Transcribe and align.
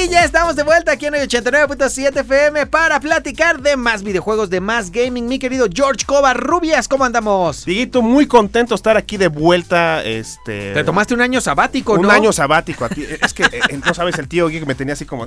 Y 0.00 0.08
ya 0.08 0.22
estamos 0.22 0.54
de 0.54 0.62
vuelta 0.62 0.92
aquí 0.92 1.06
en 1.06 1.16
el 1.16 1.28
89.7 1.28 2.20
FM 2.20 2.66
para 2.66 3.00
platicar 3.00 3.60
de 3.60 3.76
más 3.76 4.04
videojuegos, 4.04 4.48
de 4.48 4.60
más 4.60 4.92
gaming. 4.92 5.26
Mi 5.26 5.40
querido 5.40 5.66
George 5.72 6.04
Rubias, 6.34 6.86
¿cómo 6.86 7.04
andamos? 7.04 7.64
Diguito, 7.64 8.00
muy 8.00 8.26
contento 8.28 8.76
estar 8.76 8.96
aquí 8.96 9.16
de 9.16 9.26
vuelta. 9.26 10.04
Este, 10.04 10.72
Te 10.72 10.84
tomaste 10.84 11.14
un 11.14 11.20
año 11.20 11.40
sabático, 11.40 11.94
un 11.94 12.02
¿no? 12.02 12.10
año 12.10 12.32
sabático. 12.32 12.84
a 12.84 12.90
ti. 12.90 13.04
Es 13.20 13.34
que, 13.34 13.42
eh, 13.42 13.80
no 13.84 13.92
sabes, 13.92 14.16
el 14.18 14.28
tío 14.28 14.46
Geek 14.48 14.66
me 14.66 14.76
tenía 14.76 14.92
así 14.92 15.04
como, 15.04 15.26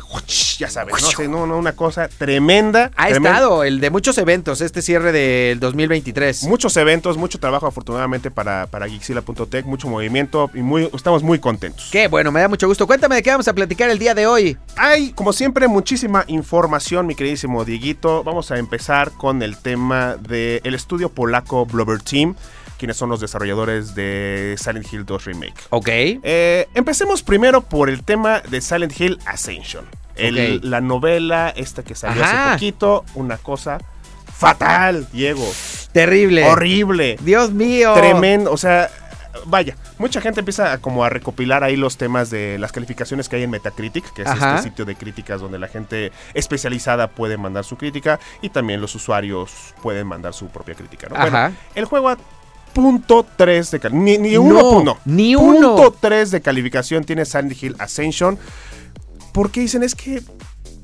ya 0.57 0.70
sabes, 0.70 1.01
no 1.01 1.12
sé, 1.12 1.27
no, 1.27 1.45
no, 1.45 1.57
una 1.57 1.73
cosa 1.73 2.07
tremenda. 2.07 2.91
Ha 2.95 3.07
tremenda. 3.07 3.29
estado 3.31 3.63
el 3.65 3.81
de 3.81 3.90
muchos 3.90 4.17
eventos, 4.20 4.62
este 4.62 4.81
cierre 4.81 5.12
del 5.12 5.59
2023. 5.59 6.43
Muchos 6.43 6.77
eventos, 6.77 7.17
mucho 7.17 7.40
trabajo 7.40 7.67
afortunadamente 7.67 8.31
para, 8.31 8.67
para 8.67 8.88
Geekzilla.tech, 8.88 9.65
mucho 9.65 9.90
movimiento 9.90 10.49
y 10.53 10.59
muy, 10.62 10.90
estamos 10.93 11.23
muy 11.23 11.40
contentos. 11.40 11.90
Qué 11.91 12.07
bueno, 12.07 12.31
me 12.31 12.40
da 12.40 12.48
mucho 12.48 12.70
gusto. 12.70 12.88
Cuéntame 12.88 13.15
de 13.15 13.23
qué 13.23 13.31
vamos 13.31 13.49
a 13.49 13.53
platicar 13.53 13.90
el 13.90 13.99
día 13.99 14.15
de 14.15 14.27
hoy. 14.27 14.57
Hay, 14.77 15.11
como 15.11 15.33
siempre, 15.33 15.67
muchísima 15.67 16.23
información, 16.27 17.05
mi 17.05 17.15
queridísimo 17.15 17.65
Dieguito. 17.65 18.23
Vamos 18.23 18.51
a 18.51 18.57
empezar 18.57 19.11
con 19.11 19.41
el 19.43 19.57
tema 19.57 20.15
del 20.15 20.73
estudio 20.73 21.09
polaco 21.09 21.65
Blubber 21.65 22.01
Team, 22.01 22.35
quienes 22.77 22.98
son 22.98 23.09
los 23.09 23.20
desarrolladores 23.20 23.93
de 23.95 24.55
Silent 24.57 24.91
Hill 24.91 25.05
2 25.05 25.26
Remake. 25.26 25.54
Ok. 25.70 25.87
Eh, 25.89 26.67
empecemos 26.73 27.21
primero 27.21 27.62
por 27.62 27.89
el 27.89 28.04
tema 28.04 28.39
de 28.39 28.62
Silent 28.62 28.99
Hill 28.99 29.20
Ascension. 29.26 29.85
El-. 30.15 30.62
La 30.63 30.82
novela 30.82 31.54
esta 31.55 31.84
que 31.84 31.95
salió 31.95 32.23
Ajá. 32.23 32.45
hace 32.45 32.54
poquito, 32.55 33.05
una 33.15 33.37
cosa 33.37 33.77
fatal, 34.41 35.07
Diego. 35.12 35.48
Terrible. 35.91 36.43
Horrible. 36.45 37.17
Dios 37.21 37.51
mío. 37.51 37.93
Tremendo, 37.93 38.51
o 38.51 38.57
sea, 38.57 38.89
vaya, 39.45 39.75
mucha 39.97 40.21
gente 40.21 40.39
empieza 40.41 40.73
a 40.73 40.77
como 40.79 41.03
a 41.03 41.09
recopilar 41.09 41.63
ahí 41.63 41.75
los 41.75 41.97
temas 41.97 42.29
de 42.29 42.57
las 42.59 42.71
calificaciones 42.71 43.29
que 43.29 43.35
hay 43.37 43.43
en 43.43 43.49
Metacritic, 43.49 44.11
que 44.13 44.21
es 44.23 44.27
Ajá. 44.27 44.55
este 44.57 44.70
sitio 44.70 44.85
de 44.85 44.95
críticas 44.95 45.41
donde 45.41 45.59
la 45.59 45.67
gente 45.67 46.11
especializada 46.33 47.07
puede 47.07 47.37
mandar 47.37 47.63
su 47.63 47.77
crítica 47.77 48.20
y 48.41 48.49
también 48.49 48.81
los 48.81 48.95
usuarios 48.95 49.73
pueden 49.81 50.07
mandar 50.07 50.33
su 50.33 50.48
propia 50.48 50.75
crítica, 50.75 51.07
¿no? 51.09 51.15
Bueno, 51.20 51.53
el 51.75 51.85
juego 51.85 52.09
a 52.09 52.17
punto 52.73 53.25
3 53.35 53.71
de 53.71 53.89
ni, 53.91 54.17
ni 54.17 54.33
No, 54.33 54.41
uno, 54.41 54.83
no, 54.83 54.98
ni 55.05 55.35
uno. 55.35 55.76
punto 55.76 55.95
3 55.99 56.31
de 56.31 56.41
calificación 56.41 57.03
tiene 57.03 57.26
Silent 57.26 57.61
Hill 57.61 57.76
Ascension 57.79 58.37
porque 59.33 59.61
dicen 59.61 59.83
es 59.83 59.95
que 59.95 60.21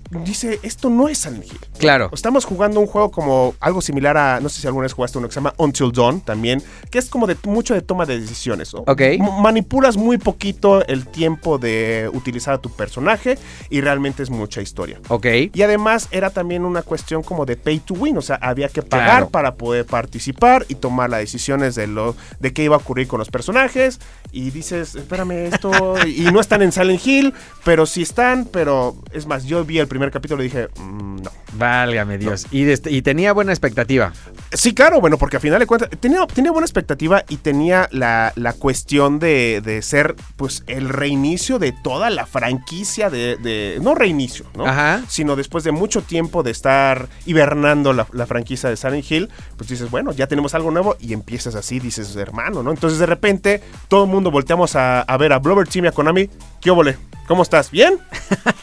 dice 0.10 0.60
esto 0.64 0.90
no 0.90 1.10
es 1.10 1.18
Silent 1.20 1.46
Hill 1.46 1.60
Claro. 1.78 2.10
Estamos 2.14 2.46
jugando 2.46 2.80
un 2.80 2.88
juego 2.88 3.12
como 3.12 3.54
algo 3.60 3.82
similar 3.82 4.18
a, 4.18 4.40
no 4.40 4.50
sé 4.50 4.62
si 4.62 4.68
alguna 4.68 4.84
vez 4.84 4.94
jugaste 4.94 5.18
uno 5.18 5.28
que 5.28 5.34
se 5.34 5.40
llama 5.40 5.54
Until 5.58 5.92
Dawn 5.92 6.22
también, 6.22 6.64
que 6.90 6.98
es 6.98 7.10
como 7.10 7.28
de 7.28 7.36
mucho 7.46 7.74
de 7.74 7.82
toma 7.82 8.06
de 8.06 8.20
decisiones, 8.20 8.74
¿no? 8.74 8.82
Ok. 8.88 9.02
M- 9.02 9.30
manipulas 9.42 9.98
muy 9.98 10.18
poquito 10.18 10.86
el 10.88 11.06
tiempo 11.08 11.58
de 11.58 12.10
utilizar 12.14 12.54
a 12.56 12.58
tu 12.58 12.70
personaje 12.72 13.38
y 13.70 13.82
realmente 13.82 14.24
es 14.24 14.30
mucha 14.30 14.62
historia. 14.62 15.00
Ok. 15.10 15.26
Y 15.54 15.62
además 15.62 16.08
era 16.12 16.30
también 16.30 16.66
una 16.66 16.82
cuestión 16.82 17.22
como 17.24 17.46
de 17.46 17.56
pay 17.58 17.80
to 17.80 17.94
win, 17.94 18.18
o 18.18 18.22
sea, 18.22 18.38
había 18.38 18.70
que 18.70 18.82
pagar 18.82 19.08
Claro. 19.08 19.30
para 19.30 19.56
poder 19.56 19.86
participar 19.86 20.66
y 20.68 20.76
tomar 20.76 21.10
las 21.10 21.20
decisiones 21.20 21.76
de 21.76 21.88
lo 21.88 22.16
de 22.40 22.54
qué 22.54 22.64
iba 22.64 22.76
a 22.76 22.80
ocurrir 22.80 23.08
con 23.08 23.20
los 23.20 23.30
personajes 23.30 24.00
y 24.32 24.50
dices, 24.52 24.96
espérame 24.96 25.48
esto 25.54 25.96
y 26.08 26.22
no 26.32 26.40
están 26.40 26.62
en 26.62 26.72
Silent 26.72 27.06
Hill, 27.06 27.34
pero 27.64 27.86
sí 27.86 28.02
están, 28.02 28.46
pero 28.46 28.96
es 29.12 29.26
más, 29.26 29.44
yo 29.46 29.64
vi 29.66 29.80
el 29.80 29.88
primer 29.88 29.97
capítulo 30.12 30.42
y 30.44 30.46
dije, 30.46 30.68
"Mm, 30.80 31.22
no. 31.24 31.32
Válgame 31.54 32.18
Dios. 32.18 32.46
Y 32.52 33.02
tenía 33.02 33.34
buena 33.34 33.52
expectativa. 33.52 34.14
Sí, 34.54 34.74
claro, 34.74 35.02
bueno, 35.02 35.18
porque 35.18 35.36
al 35.38 35.42
final 35.42 35.60
de 35.60 35.68
cuentas 35.68 35.90
tenía, 36.00 36.26
tenía 36.28 36.52
buena 36.52 36.66
expectativa 36.66 37.24
y 37.28 37.38
tenía 37.38 37.90
la, 37.92 38.32
la 38.36 38.54
cuestión 38.54 39.20
de, 39.20 39.62
de 39.64 39.82
ser 39.82 40.16
pues 40.38 40.64
el 40.68 40.88
reinicio 40.90 41.60
de 41.60 41.74
toda 41.74 42.10
la 42.10 42.26
franquicia 42.26 43.10
de, 43.10 43.36
de- 43.38 43.80
no 43.82 43.94
reinicio, 43.94 44.46
¿no? 44.56 44.66
Ajá. 44.66 45.02
Sino 45.10 45.36
después 45.36 45.64
de 45.66 45.72
mucho 45.74 46.02
tiempo 46.02 46.44
de 46.44 46.52
estar 46.52 47.10
hibernando 47.26 47.92
la, 47.92 48.08
la 48.14 48.26
franquicia 48.26 48.70
de 48.70 48.78
Silent 48.78 49.12
Hill, 49.12 49.30
pues 49.58 49.70
dices, 49.70 49.92
bueno, 49.92 50.14
ya 50.14 50.28
tenemos 50.28 50.56
algo 50.56 50.72
nuevo 50.72 50.96
y 51.00 51.12
empiezas 51.14 51.56
así, 51.56 51.80
dices, 51.80 52.16
hermano, 52.16 52.64
¿no? 52.64 52.72
Entonces 52.72 53.00
de 53.00 53.06
repente 53.06 53.62
todo 53.90 54.06
el 54.06 54.10
mundo 54.10 54.32
volteamos 54.32 54.76
a, 54.78 55.02
a 55.02 55.18
ver 55.18 55.34
a 55.34 55.40
Blubber 55.40 55.68
Team 55.68 55.86
y 55.86 55.88
a 55.90 55.92
Konami, 55.92 56.30
¿qué 56.62 56.72
óvole? 56.72 56.98
¿Cómo 57.28 57.44
estás? 57.44 57.70
¿Bien? 57.72 58.00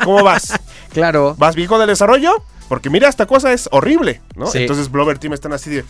¿Cómo 0.03 0.23
vas? 0.23 0.59
Claro. 0.95 1.35
¿Vas 1.37 1.57
bien 1.57 1.67
con 1.67 1.81
el 1.81 1.89
desarrollo? 1.89 2.45
Porque 2.75 2.91
mira, 2.91 3.09
esta 3.09 3.27
cosa 3.27 3.53
es 3.53 3.69
horrible, 3.71 4.21
¿no? 4.35 4.49
Sí. 4.49 4.59
Entonces 4.59 4.91
Blover 4.91 5.19
Team 5.21 5.33
están 5.33 5.53
así 5.53 5.71
de... 5.71 5.85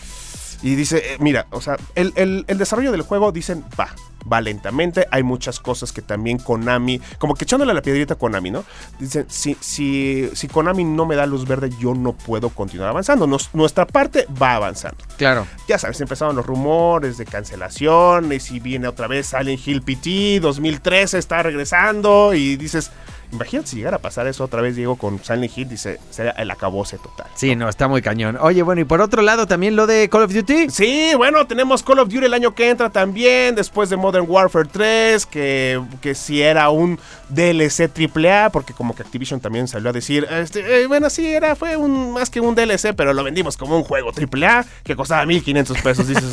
Y 0.62 0.74
dice, 0.76 0.98
eh, 0.98 1.16
mira, 1.18 1.46
o 1.50 1.60
sea, 1.62 1.76
el, 1.94 2.12
el- 2.16 2.44
el 2.46 2.58
desarrollo 2.58 2.90
del 2.92 3.02
juego 3.02 3.32
dicen, 3.32 3.64
va, 3.78 3.88
va 4.30 4.40
lentamente. 4.40 5.06
Hay 5.10 5.22
muchas 5.22 5.60
cosas 5.60 5.92
que 5.92 6.00
también 6.00 6.38
Konami, 6.38 7.00
como 7.18 7.34
que 7.34 7.44
echándole 7.44 7.74
la 7.74 7.82
piedrita 7.82 8.14
a 8.14 8.16
Konami, 8.18 8.50
¿no? 8.50 8.64
Dicen, 8.98 9.26
si, 9.28 9.56
si, 9.60 10.30
si 10.34 10.48
Konami 10.48 10.84
no 10.84 11.04
me 11.06 11.16
da 11.16 11.26
luz 11.26 11.46
verde, 11.46 11.70
yo 11.78 11.94
no 11.94 12.12
puedo 12.14 12.48
continuar 12.50 12.90
avanzando. 12.90 13.26
Nos- 13.26 13.50
nuestra 13.54 13.86
parte 13.86 14.26
va 14.40 14.54
avanzando. 14.56 14.98
Claro. 15.18 15.46
Ya 15.68 15.78
sabes, 15.78 16.00
empezaron 16.00 16.36
los 16.36 16.46
rumores 16.46 17.18
de 17.18 17.26
cancelaciones 17.26 18.50
y 18.50 18.60
viene 18.60 18.88
otra 18.88 19.06
vez 19.06 19.26
Silent 19.26 19.66
Hill 19.66 19.82
PT 19.82 20.40
2013 20.40 21.18
está 21.18 21.42
regresando 21.42 22.32
y 22.34 22.56
dices, 22.56 22.90
imagínate 23.32 23.68
si 23.68 23.76
llegara 23.76 23.96
a 23.96 24.00
pasar 24.00 24.26
eso 24.26 24.44
otra 24.44 24.60
vez, 24.60 24.76
Diego, 24.76 24.96
con 24.96 25.22
Silent 25.22 25.56
Hill, 25.56 25.68
dice, 25.68 26.00
sería 26.10 26.32
el 26.32 26.50
acabose 26.50 26.98
total. 26.98 27.26
Sí, 27.34 27.56
no, 27.56 27.68
está 27.68 27.88
muy 27.88 28.02
cañón. 28.02 28.38
Oye, 28.40 28.62
bueno, 28.62 28.80
y 28.80 28.84
por 28.84 29.00
otro 29.00 29.22
lado 29.22 29.46
también 29.46 29.76
lo 29.76 29.86
de 29.86 30.08
Call 30.08 30.22
of 30.22 30.32
Duty. 30.32 30.70
Sí, 30.70 31.12
bueno, 31.16 31.46
tenemos 31.46 31.82
Call 31.82 31.98
of 31.98 32.08
Duty 32.08 32.26
el 32.26 32.34
año 32.34 32.54
que 32.54 32.70
entra 32.70 32.90
también, 32.90 33.54
después 33.54 33.90
de 33.90 33.96
Modern 33.96 34.26
Warfare 34.28 34.68
3, 34.70 35.26
que, 35.26 35.80
que 36.00 36.14
si 36.14 36.42
era 36.42 36.70
un 36.70 36.98
DLC 37.28 37.90
AAA, 37.90 38.50
porque 38.50 38.72
como 38.72 38.94
que 38.94 39.02
Activision 39.02 39.40
también 39.40 39.68
salió 39.68 39.90
a 39.90 39.92
decir, 39.92 40.26
este, 40.30 40.82
eh, 40.82 40.86
bueno, 40.86 41.10
sí, 41.10 41.26
era, 41.26 41.56
fue 41.56 41.76
un, 41.76 42.12
más 42.12 42.30
que 42.30 42.40
un 42.40 42.54
DLC, 42.54 42.94
pero 42.96 43.12
lo 43.12 43.24
vendimos 43.24 43.56
como 43.56 43.76
un 43.76 43.84
juego 43.84 44.10
AAA 44.10 44.64
que 44.82 44.96
costaba 44.96 45.24
1500 45.26 45.78
pesos. 45.80 46.08
Dices, 46.08 46.24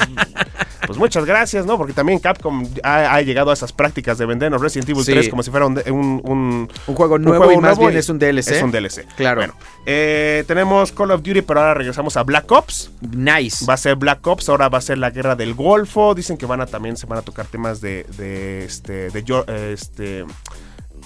pues 0.86 0.98
muchas 1.00 1.26
gracias, 1.26 1.66
¿no? 1.66 1.78
Porque 1.78 1.94
también 1.94 2.20
Capcom 2.20 2.66
ha, 2.84 3.16
ha 3.16 3.22
llegado 3.22 3.52
a 3.52 3.54
esas 3.54 3.72
prácticas 3.74 4.18
de 4.18 4.26
vendernos 4.26 4.62
Resident 4.62 4.90
Evil 4.90 5.04
Sí. 5.04 5.12
3 5.12 5.30
como 5.30 5.44
si 5.44 5.52
fuera 5.52 5.66
un, 5.66 5.82
un, 5.88 6.22
un- 6.24 6.70
Un 6.88 6.96
juego 6.96 7.18
nuevo 7.18 7.38
juego 7.46 7.52
y 7.54 7.62
más 7.62 7.78
nuevo 7.78 7.90
bien 7.90 8.00
es 8.00 8.10
un 8.10 8.20
DLC. 8.20 8.48
Es 8.52 8.64
un 8.64 8.72
DLC. 8.72 9.06
Claro. 9.16 9.42
Bueno, 9.42 9.54
eh, 9.86 10.44
tenemos 10.48 10.92
Call 10.92 11.12
of 11.12 11.22
Duty, 11.24 11.42
pero 11.42 11.60
ahora 11.62 11.74
regresamos 11.74 12.18
a 12.18 12.24
Black 12.24 12.52
Ops. 12.52 12.92
Nice. 13.02 13.66
Va 13.66 13.74
a 13.76 13.78
ser 13.78 13.96
Black 13.96 14.26
Ops, 14.26 14.50
ahora 14.50 14.70
va 14.70 14.78
a 14.80 14.82
ser 14.82 14.98
la 14.98 15.10
guerra 15.12 15.36
del 15.36 15.54
Golfo. 15.54 16.14
Dicen 16.16 16.38
que 16.38 16.46
van 16.46 16.62
a 16.62 16.66
también 16.66 16.98
se 16.98 17.06
van 17.08 17.20
a 17.20 17.22
tocar 17.22 17.46
temas 17.46 17.82
de, 17.82 18.06
de 18.18 18.66
este 18.66 19.10
de 19.12 19.74
este 19.74 20.26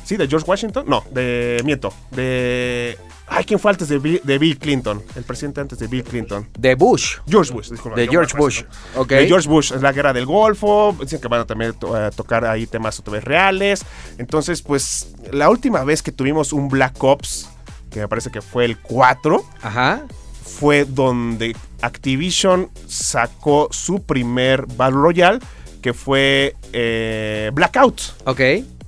sí 0.05 0.15
de 0.17 0.27
George 0.27 0.45
Washington, 0.49 0.85
no, 0.87 1.03
de 1.11 1.61
miento, 1.65 1.91
de 2.11 2.97
ay, 3.27 3.43
¿quién 3.43 3.59
fue 3.59 3.71
antes 3.71 3.89
de 3.89 3.97
Bill, 3.97 4.21
de 4.23 4.37
Bill 4.37 4.57
Clinton? 4.57 5.01
El 5.15 5.23
presidente 5.23 5.59
antes 5.59 5.79
de 5.79 5.87
Bill 5.87 6.03
Clinton. 6.03 6.47
De 6.57 6.75
Bush. 6.75 7.17
George 7.27 7.51
Bush, 7.51 7.69
disculpa, 7.71 7.97
De 7.97 8.07
George 8.07 8.37
Bush. 8.37 8.63
¿no? 8.95 9.01
Ok. 9.01 9.09
De 9.09 9.27
George 9.27 9.49
Bush, 9.49 9.73
es 9.73 9.81
la 9.81 9.91
guerra 9.91 10.13
del 10.13 10.25
Golfo. 10.27 10.95
Dicen 11.01 11.19
que 11.19 11.27
van 11.27 11.41
a 11.41 11.45
también 11.45 11.73
to- 11.73 11.95
a 11.95 12.11
tocar 12.11 12.45
ahí 12.45 12.67
temas 12.67 12.99
otra 12.99 13.13
vez 13.13 13.23
reales. 13.23 13.83
Entonces, 14.19 14.61
pues, 14.61 15.15
la 15.31 15.49
última 15.49 15.83
vez 15.83 16.03
que 16.03 16.11
tuvimos 16.11 16.53
un 16.53 16.69
Black 16.69 17.03
Ops, 17.03 17.49
que 17.89 17.99
me 18.01 18.07
parece 18.07 18.29
que 18.29 18.41
fue 18.41 18.65
el 18.65 18.77
4, 18.77 19.43
Ajá. 19.63 20.03
fue 20.43 20.85
donde 20.85 21.55
Activision 21.81 22.69
sacó 22.87 23.69
su 23.71 24.03
primer 24.03 24.65
Battle 24.67 24.99
Royale, 24.99 25.39
que 25.81 25.93
fue 25.93 26.55
eh, 26.73 27.49
Blackout. 27.53 28.01
Ok. 28.25 28.39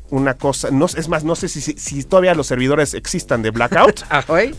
Una 0.09 0.35
cosa, 0.35 0.69
no, 0.71 0.85
es 0.85 1.09
más, 1.09 1.23
no 1.25 1.35
sé 1.35 1.49
si, 1.49 1.59
si- 1.61 2.03
todavía 2.05 2.33
los 2.33 2.47
servidores 2.47 2.93
existan 2.93 3.41
de 3.41 3.51
Blackout, 3.51 4.03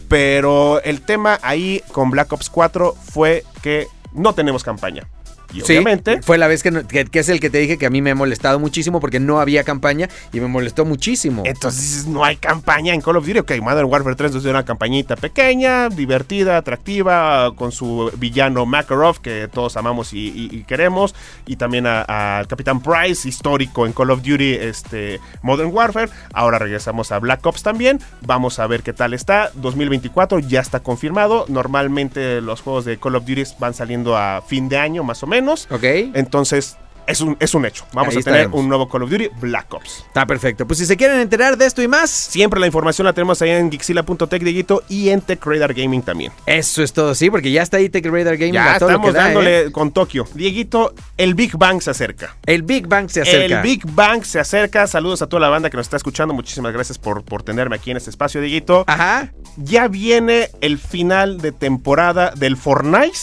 pero 0.09 0.83
el 0.83 1.01
tema 1.01 1.39
ahí 1.43 1.83
con 1.93 2.11
Black 2.11 2.33
Ops 2.33 2.51
4 2.51 2.95
fue 3.13 3.45
que 3.63 3.87
no 4.13 4.35
tenemos 4.35 4.63
campaña. 4.63 5.09
Y 5.53 5.61
Sí, 5.63 5.73
obviamente 5.73 6.21
fue 6.23 6.37
la 6.37 6.47
vez 6.47 6.63
que, 6.63 6.71
no- 6.71 6.87
que- 6.87 7.07
que 7.07 7.19
es 7.21 7.29
el 7.31 7.41
que 7.41 7.49
te 7.49 7.59
dije 7.59 7.79
que 7.79 7.87
a 7.87 7.91
mí 7.91 8.03
me 8.03 8.11
ha 8.11 8.15
molestado 8.15 8.59
muchísimo 8.59 9.01
porque 9.01 9.19
no 9.19 9.41
había 9.41 9.65
campaña 9.65 10.09
y 10.33 10.41
me 10.41 10.47
molestó 10.47 10.85
muchísimo. 10.85 11.43
Entonces 11.47 12.07
no 12.07 12.23
hay 12.25 12.37
campaña 12.37 12.93
en 12.93 13.01
Call 13.01 13.17
of 13.17 13.27
Duty. 13.27 13.39
Ok, 13.39 13.53
Modern 13.63 13.87
Warfare 13.91 14.15
3 14.15 14.33
nos 14.35 14.43
dio 14.43 14.51
una 14.53 14.65
campañita 14.67 15.17
pequeña, 15.17 15.89
divertida, 15.89 16.59
atractiva, 16.59 17.55
con 17.57 17.73
su 17.73 18.11
villano 18.19 18.67
Makarov, 18.67 19.21
que 19.21 19.49
todos 19.53 19.77
amamos 19.79 20.13
y, 20.13 20.19
y- 20.29 20.49
y 20.55 20.65
queremos. 20.65 21.15
Y 21.47 21.57
también 21.57 21.87
al 21.87 22.47
Capitán 22.47 22.81
Price, 22.83 23.27
histórico 23.27 23.87
en 23.87 23.93
Call 23.95 24.11
of 24.11 24.23
Duty 24.23 24.53
este, 24.55 25.19
Modern 25.43 25.71
Warfare. 25.73 26.11
Ahora 26.35 26.59
regresamos 26.59 27.11
a 27.11 27.19
Black 27.21 27.45
Ops 27.47 27.63
también. 27.63 28.01
Vamos 28.21 28.59
a 28.59 28.67
ver 28.67 28.83
qué 28.83 28.93
tal 28.93 29.15
está. 29.15 29.51
2024 29.55 30.41
ya 30.41 30.61
está 30.61 30.81
confirmado. 30.81 31.47
Normalmente 31.49 32.43
los 32.43 32.61
juegos 32.61 32.85
de 32.85 32.99
Call 32.99 33.17
of 33.17 33.25
Duty 33.25 33.45
van 33.59 33.73
saliendo 33.73 34.17
a 34.17 34.43
fin 34.47 34.69
de 34.69 34.77
año, 34.79 35.03
más 35.05 35.23
o 35.23 35.27
menos. 35.27 35.38
¿Ok? 35.71 35.85
Entonces, 36.15 36.77
es 37.07 37.23
un, 37.23 37.39
es 37.41 37.55
un 37.55 37.65
hecho. 37.65 37.87
Vamos 37.95 38.15
Ahí 38.15 38.21
a 38.21 38.23
tener 38.23 38.41
estaremos. 38.41 38.61
un 38.61 38.69
nuevo 38.69 38.87
Call 38.87 39.03
of 39.05 39.11
Duty 39.11 39.31
Black 39.41 39.73
Ops. 39.73 40.05
Está 40.09 40.27
perfecto. 40.27 40.67
Pues 40.67 40.79
si 40.79 40.85
se 40.85 40.95
quieren 40.99 41.19
enterar 41.21 41.57
de 41.57 41.65
esto 41.65 41.81
y 41.81 41.89
más, 41.89 42.11
Siempre 42.11 42.61
la 42.61 42.67
información 42.67 43.07
la 43.07 43.15
tenemos 43.15 43.41
ahí 43.41 43.49
en 43.49 43.71
Gixila.tech, 43.73 44.43
Dieguito, 44.43 44.83
y 44.91 45.09
en 45.09 45.23
Tech 45.23 45.43
Radar 45.43 45.73
Gaming 45.73 46.03
también. 46.03 46.33
eso 46.45 46.83
es 46.83 46.93
todo, 46.93 47.15
sí, 47.15 47.31
porque 47.31 47.51
ya 47.51 47.63
está 47.63 47.79
ahí 47.79 47.89
Tech 47.89 48.05
Radar 48.05 48.37
Gaming. 48.37 48.53
Ya 48.53 48.75
a 48.75 48.79
todo 48.79 48.91
lo 48.91 48.97
estamos 48.97 49.11
que 49.13 49.17
da, 49.17 49.25
dándole 49.25 49.61
¿eh? 49.61 49.73
con 49.73 49.91
Tokio. 49.93 50.29
Dieguito, 50.35 50.93
el 51.17 51.35
Big 51.35 51.57
Bang 51.57 51.81
se 51.81 51.93
acerca. 51.93 52.37
El 52.45 52.63
Big 52.63 52.87
Bang 52.87 53.09
se 53.09 53.23
acerca. 53.23 53.57
El 53.57 53.63
Big 53.63 53.87
Bang 53.87 54.23
se 54.25 54.39
acerca. 54.39 54.87
Saludos 54.87 55.23
a 55.23 55.29
toda 55.29 55.41
la 55.41 55.49
banda 55.49 55.71
que 55.71 55.79
nos 55.79 55.87
está 55.87 55.97
escuchando. 55.97 56.35
Muchísimas 56.35 56.75
gracias 56.75 56.99
por, 56.99 57.25
por 57.25 57.43
tenerme 57.43 57.77
aquí 57.77 57.91
en 57.91 57.97
este 57.97 58.11
espacio, 58.11 58.43
Dieguito. 58.43 58.85
Ajá. 58.87 59.33
Ya 59.57 59.89
viene 59.89 60.51
el 60.61 60.77
final 60.79 61.41
de 61.41 61.53
temporada 61.53 62.33
del 62.37 62.59
Fortnite. 62.59 63.17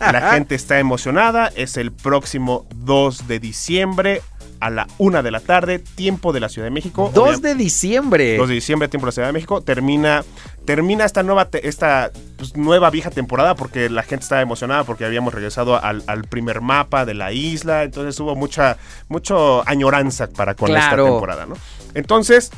La 0.00 0.32
gente 0.32 0.54
está 0.54 0.78
emocionada. 0.78 1.50
Es 1.54 1.76
el 1.76 1.92
próximo 1.92 2.66
2 2.76 3.26
de 3.28 3.40
diciembre 3.40 4.22
a 4.60 4.70
la 4.70 4.86
1 4.98 5.22
de 5.22 5.30
la 5.30 5.40
tarde, 5.40 5.78
tiempo 5.78 6.32
de 6.32 6.40
la 6.40 6.48
Ciudad 6.48 6.66
de 6.66 6.70
México. 6.70 7.10
2 7.14 7.28
Obvia- 7.38 7.40
de 7.40 7.54
diciembre. 7.54 8.36
2 8.38 8.48
de 8.48 8.54
diciembre, 8.54 8.88
tiempo 8.88 9.04
de 9.06 9.08
la 9.08 9.12
Ciudad 9.12 9.28
de 9.28 9.32
México. 9.32 9.60
Termina, 9.60 10.24
termina 10.64 11.04
esta 11.04 11.22
nueva, 11.22 11.48
esta 11.62 12.10
pues, 12.38 12.56
nueva 12.56 12.88
vieja 12.90 13.10
temporada 13.10 13.54
porque 13.56 13.90
la 13.90 14.02
gente 14.02 14.22
estaba 14.22 14.40
emocionada 14.40 14.84
porque 14.84 15.04
habíamos 15.04 15.34
regresado 15.34 15.82
al, 15.82 16.02
al 16.06 16.24
primer 16.24 16.60
mapa 16.62 17.04
de 17.04 17.12
la 17.14 17.32
isla. 17.32 17.82
Entonces 17.82 18.18
hubo 18.20 18.36
mucha 18.36 18.78
mucho 19.08 19.68
añoranza 19.68 20.28
para 20.28 20.54
con 20.54 20.70
esta 20.70 20.96
temporada, 21.12 21.44
¿no? 21.46 21.56
Entonces, 21.94 22.50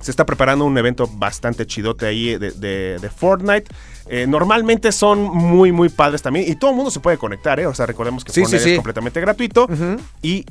se 0.00 0.10
está 0.10 0.26
preparando 0.26 0.64
un 0.64 0.76
evento 0.78 1.06
bastante 1.06 1.66
chidote 1.66 2.06
ahí 2.06 2.36
de, 2.38 2.50
de- 2.52 2.98
de 3.00 3.10
Fortnite. 3.10 3.66
Eh, 4.08 4.26
normalmente 4.28 4.92
son 4.92 5.20
muy, 5.22 5.72
muy 5.72 5.88
padres 5.88 6.22
también. 6.22 6.48
Y 6.50 6.54
todo 6.56 6.70
el 6.70 6.76
mundo 6.76 6.90
se 6.90 7.00
puede 7.00 7.18
conectar, 7.18 7.58
¿eh? 7.58 7.66
O 7.66 7.74
sea, 7.74 7.86
recordemos 7.86 8.24
que 8.24 8.32
Sí, 8.32 8.44
sí, 8.44 8.58
sí. 8.58 8.70
es 8.70 8.76
completamente 8.76 9.20
gratuito. 9.20 9.66
Y 10.22 10.44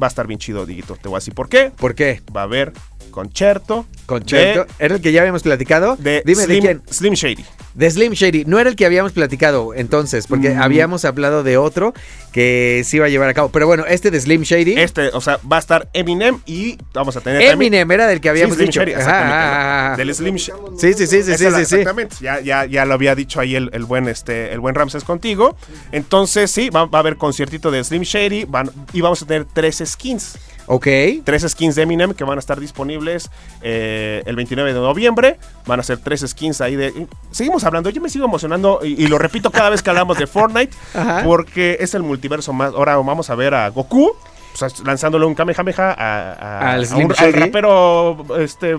va 0.00 0.06
a 0.06 0.08
estar 0.08 0.26
bien 0.26 0.38
chido, 0.38 0.64
Diguito. 0.66 0.96
Te 0.96 1.08
voy 1.08 1.16
a 1.16 1.18
decir 1.18 1.34
por 1.34 1.48
qué. 1.48 1.70
¿Por 1.76 1.94
qué? 1.94 2.22
Va 2.34 2.40
a 2.42 2.44
haber 2.44 2.72
concierto. 3.16 3.86
Concierto. 4.04 4.66
¿Era 4.78 4.94
el 4.96 5.00
que 5.00 5.10
ya 5.10 5.22
habíamos 5.22 5.42
platicado? 5.42 5.96
De, 5.96 6.22
Dime 6.24 6.44
Slim, 6.44 6.54
de 6.56 6.60
quién. 6.60 6.82
Slim 6.90 7.14
Shady. 7.14 7.44
De 7.74 7.90
Slim 7.90 8.12
Shady. 8.12 8.44
No 8.44 8.58
era 8.60 8.68
el 8.70 8.76
que 8.76 8.84
habíamos 8.86 9.12
platicado 9.12 9.72
entonces, 9.74 10.26
porque 10.26 10.50
Mm. 10.50 10.62
habíamos 10.62 11.04
hablado 11.06 11.42
de 11.42 11.56
otro 11.56 11.92
que 12.32 12.82
se 12.84 12.96
iba 12.98 13.06
a 13.06 13.08
llevar 13.08 13.28
a 13.30 13.34
cabo. 13.34 13.48
Pero 13.50 13.66
bueno, 13.66 13.84
este 13.88 14.10
de 14.10 14.20
Slim 14.20 14.42
Shady. 14.42 14.74
Este, 14.78 15.08
o 15.08 15.20
sea, 15.22 15.40
va 15.50 15.56
a 15.56 15.58
estar 15.60 15.88
Eminem 15.94 16.38
y 16.46 16.76
vamos 16.92 17.16
a 17.16 17.20
tener 17.22 17.40
también- 17.40 17.54
Eminem 17.54 17.90
era 17.90 18.06
del 18.06 18.20
que 18.20 18.28
habíamos 18.28 18.54
Sí, 18.56 18.58
Slim 18.58 18.68
dicho. 18.70 18.80
Shady, 18.80 18.92
exactamente. 18.92 20.04
Del 20.04 20.14
Slim 20.14 20.34
Sh- 20.36 20.52
Sí, 20.78 20.92
sí, 20.92 21.06
sí, 21.06 21.22
sí, 21.22 21.32
Esa 21.32 21.36
sí, 21.38 21.44
la- 21.44 21.50
sí, 21.58 21.64
sí. 21.64 21.74
Exactamente. 21.76 22.16
Ya, 22.20 22.40
ya, 22.40 22.64
ya 22.66 22.84
lo 22.84 22.94
había 22.94 23.14
dicho 23.14 23.40
ahí 23.40 23.56
el, 23.56 23.70
el 23.72 23.84
buen 23.84 24.08
este 24.08 24.52
el 24.52 24.60
buen 24.60 24.74
Ramses 24.74 25.04
contigo. 25.04 25.56
Entonces, 25.90 26.50
sí, 26.50 26.68
va, 26.70 26.84
va 26.84 26.98
a 26.98 27.00
haber 27.00 27.16
conciertito 27.16 27.70
de 27.70 27.82
Slim 27.82 28.02
Shady 28.02 28.44
van- 28.44 28.70
y 28.92 29.00
vamos 29.00 29.22
a 29.22 29.26
tener 29.26 29.46
tres 29.52 29.82
skins. 29.84 30.36
Ok. 30.66 30.86
Tres 31.24 31.42
skins 31.48 31.74
de 31.76 31.82
Eminem 31.82 32.12
que 32.14 32.24
van 32.24 32.38
a 32.38 32.40
estar 32.40 32.58
disponibles 32.60 33.30
eh, 33.62 34.22
el 34.26 34.36
29 34.36 34.72
de 34.74 34.80
noviembre. 34.80 35.38
Van 35.66 35.80
a 35.80 35.82
ser 35.82 35.98
tres 35.98 36.22
skins 36.26 36.60
ahí 36.60 36.76
de... 36.76 37.06
Seguimos 37.30 37.64
hablando, 37.64 37.90
yo 37.90 38.00
me 38.00 38.08
sigo 38.08 38.24
emocionando 38.24 38.80
y, 38.82 39.02
y 39.02 39.06
lo 39.06 39.18
repito 39.18 39.50
cada 39.50 39.70
vez 39.70 39.82
que 39.82 39.90
hablamos 39.90 40.18
de 40.18 40.26
Fortnite 40.26 40.76
Ajá. 40.94 41.22
porque 41.24 41.76
es 41.80 41.94
el 41.94 42.02
multiverso 42.02 42.52
más... 42.52 42.72
Ahora 42.74 42.96
vamos 42.96 43.30
a 43.30 43.34
ver 43.34 43.54
a 43.54 43.68
Goku. 43.70 44.06
o 44.08 44.56
sea, 44.56 44.68
lanzándole 44.84 45.24
un 45.26 45.34
Kamehameha 45.34 45.92
a, 45.92 46.72
a- 46.72 46.80
un- 46.96 47.14
al 47.16 47.32
rapero 47.32 48.24
este, 48.38 48.76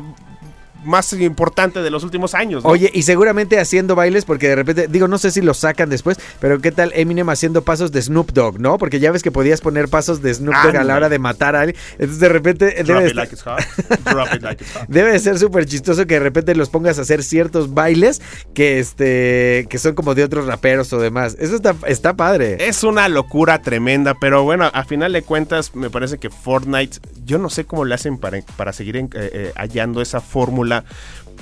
más 0.84 1.12
importante 1.14 1.82
de 1.82 1.90
los 1.90 2.04
últimos 2.04 2.34
años. 2.34 2.64
¿no? 2.64 2.70
Oye, 2.70 2.90
y 2.94 3.04
seguramente 3.04 3.60
haciendo 3.60 3.96
bailes, 3.96 4.26
porque 4.26 4.50
de 4.50 4.56
repente, 4.56 4.88
digo, 4.88 5.08
no 5.08 5.18
sé 5.18 5.32
si 5.32 5.42
lo 5.42 5.54
sacan 5.54 5.90
después, 5.90 6.18
pero 6.40 6.60
¿qué 6.60 6.72
tal 6.72 6.92
Eminem 6.96 7.30
haciendo 7.30 7.64
pasos 7.64 7.92
de 7.92 8.02
Snoop 8.02 8.32
Dogg, 8.32 8.60
no? 8.60 8.78
Porque 8.78 9.00
ya 9.00 9.12
ves 9.12 9.24
que 9.24 9.32
podías 9.32 9.62
poner 9.62 9.90
pasos 9.90 10.22
de 10.22 10.34
Snoop 10.34 10.56
Dogg 10.64 10.78
a 10.78 10.84
la 10.84 10.96
hora 10.96 11.10
de 11.10 11.20
matar 11.20 11.56
a 11.56 11.62
alguien. 11.62 11.80
Entonces 11.94 12.20
de 12.20 12.30
repente 12.30 12.84
Drop 12.84 12.98
debe, 13.00 13.10
it 13.10 13.16
like 13.16 13.34
it's 13.34 13.44
hot. 13.44 13.60
Drop 14.06 14.34
it 14.34 14.42
like 14.42 14.64
it's 14.64 14.74
hot. 14.74 14.86
debe 14.88 15.12
de 15.12 15.20
ser 15.20 15.40
súper 15.40 15.66
chistoso 15.66 16.06
que 16.06 16.16
de 16.16 16.20
repente 16.20 16.56
los 16.56 16.70
pongas 16.70 17.00
a 17.00 17.02
hacer 17.02 17.24
ciertos 17.24 17.74
bailes 17.74 18.22
que 18.54 18.80
este 18.80 19.68
que 19.70 19.78
son 19.78 19.96
como 19.96 20.16
de 20.16 20.24
otros 20.24 20.46
raperos 20.46 20.92
o 20.94 21.00
demás. 21.00 21.36
Eso 21.40 21.56
está, 21.56 21.76
está 21.88 22.16
padre. 22.16 22.58
Es 22.68 22.84
una 22.84 23.08
locura 23.08 23.62
tremenda, 23.62 24.16
pero 24.20 24.44
bueno, 24.44 24.70
a 24.74 24.84
final 24.84 25.14
de 25.14 25.22
cuentas 25.22 25.76
me 25.76 25.90
parece 25.90 26.18
que 26.18 26.30
Fortnite, 26.30 27.00
yo 27.26 27.38
no 27.38 27.50
sé 27.50 27.66
cómo 27.66 27.86
le 27.86 27.96
hacen 27.96 28.18
para, 28.18 28.42
para 28.56 28.74
seguir 28.74 28.98
eh, 28.98 29.08
eh, 29.14 29.54
hallando 29.56 30.02
esa 30.02 30.22
fórmula 30.22 30.67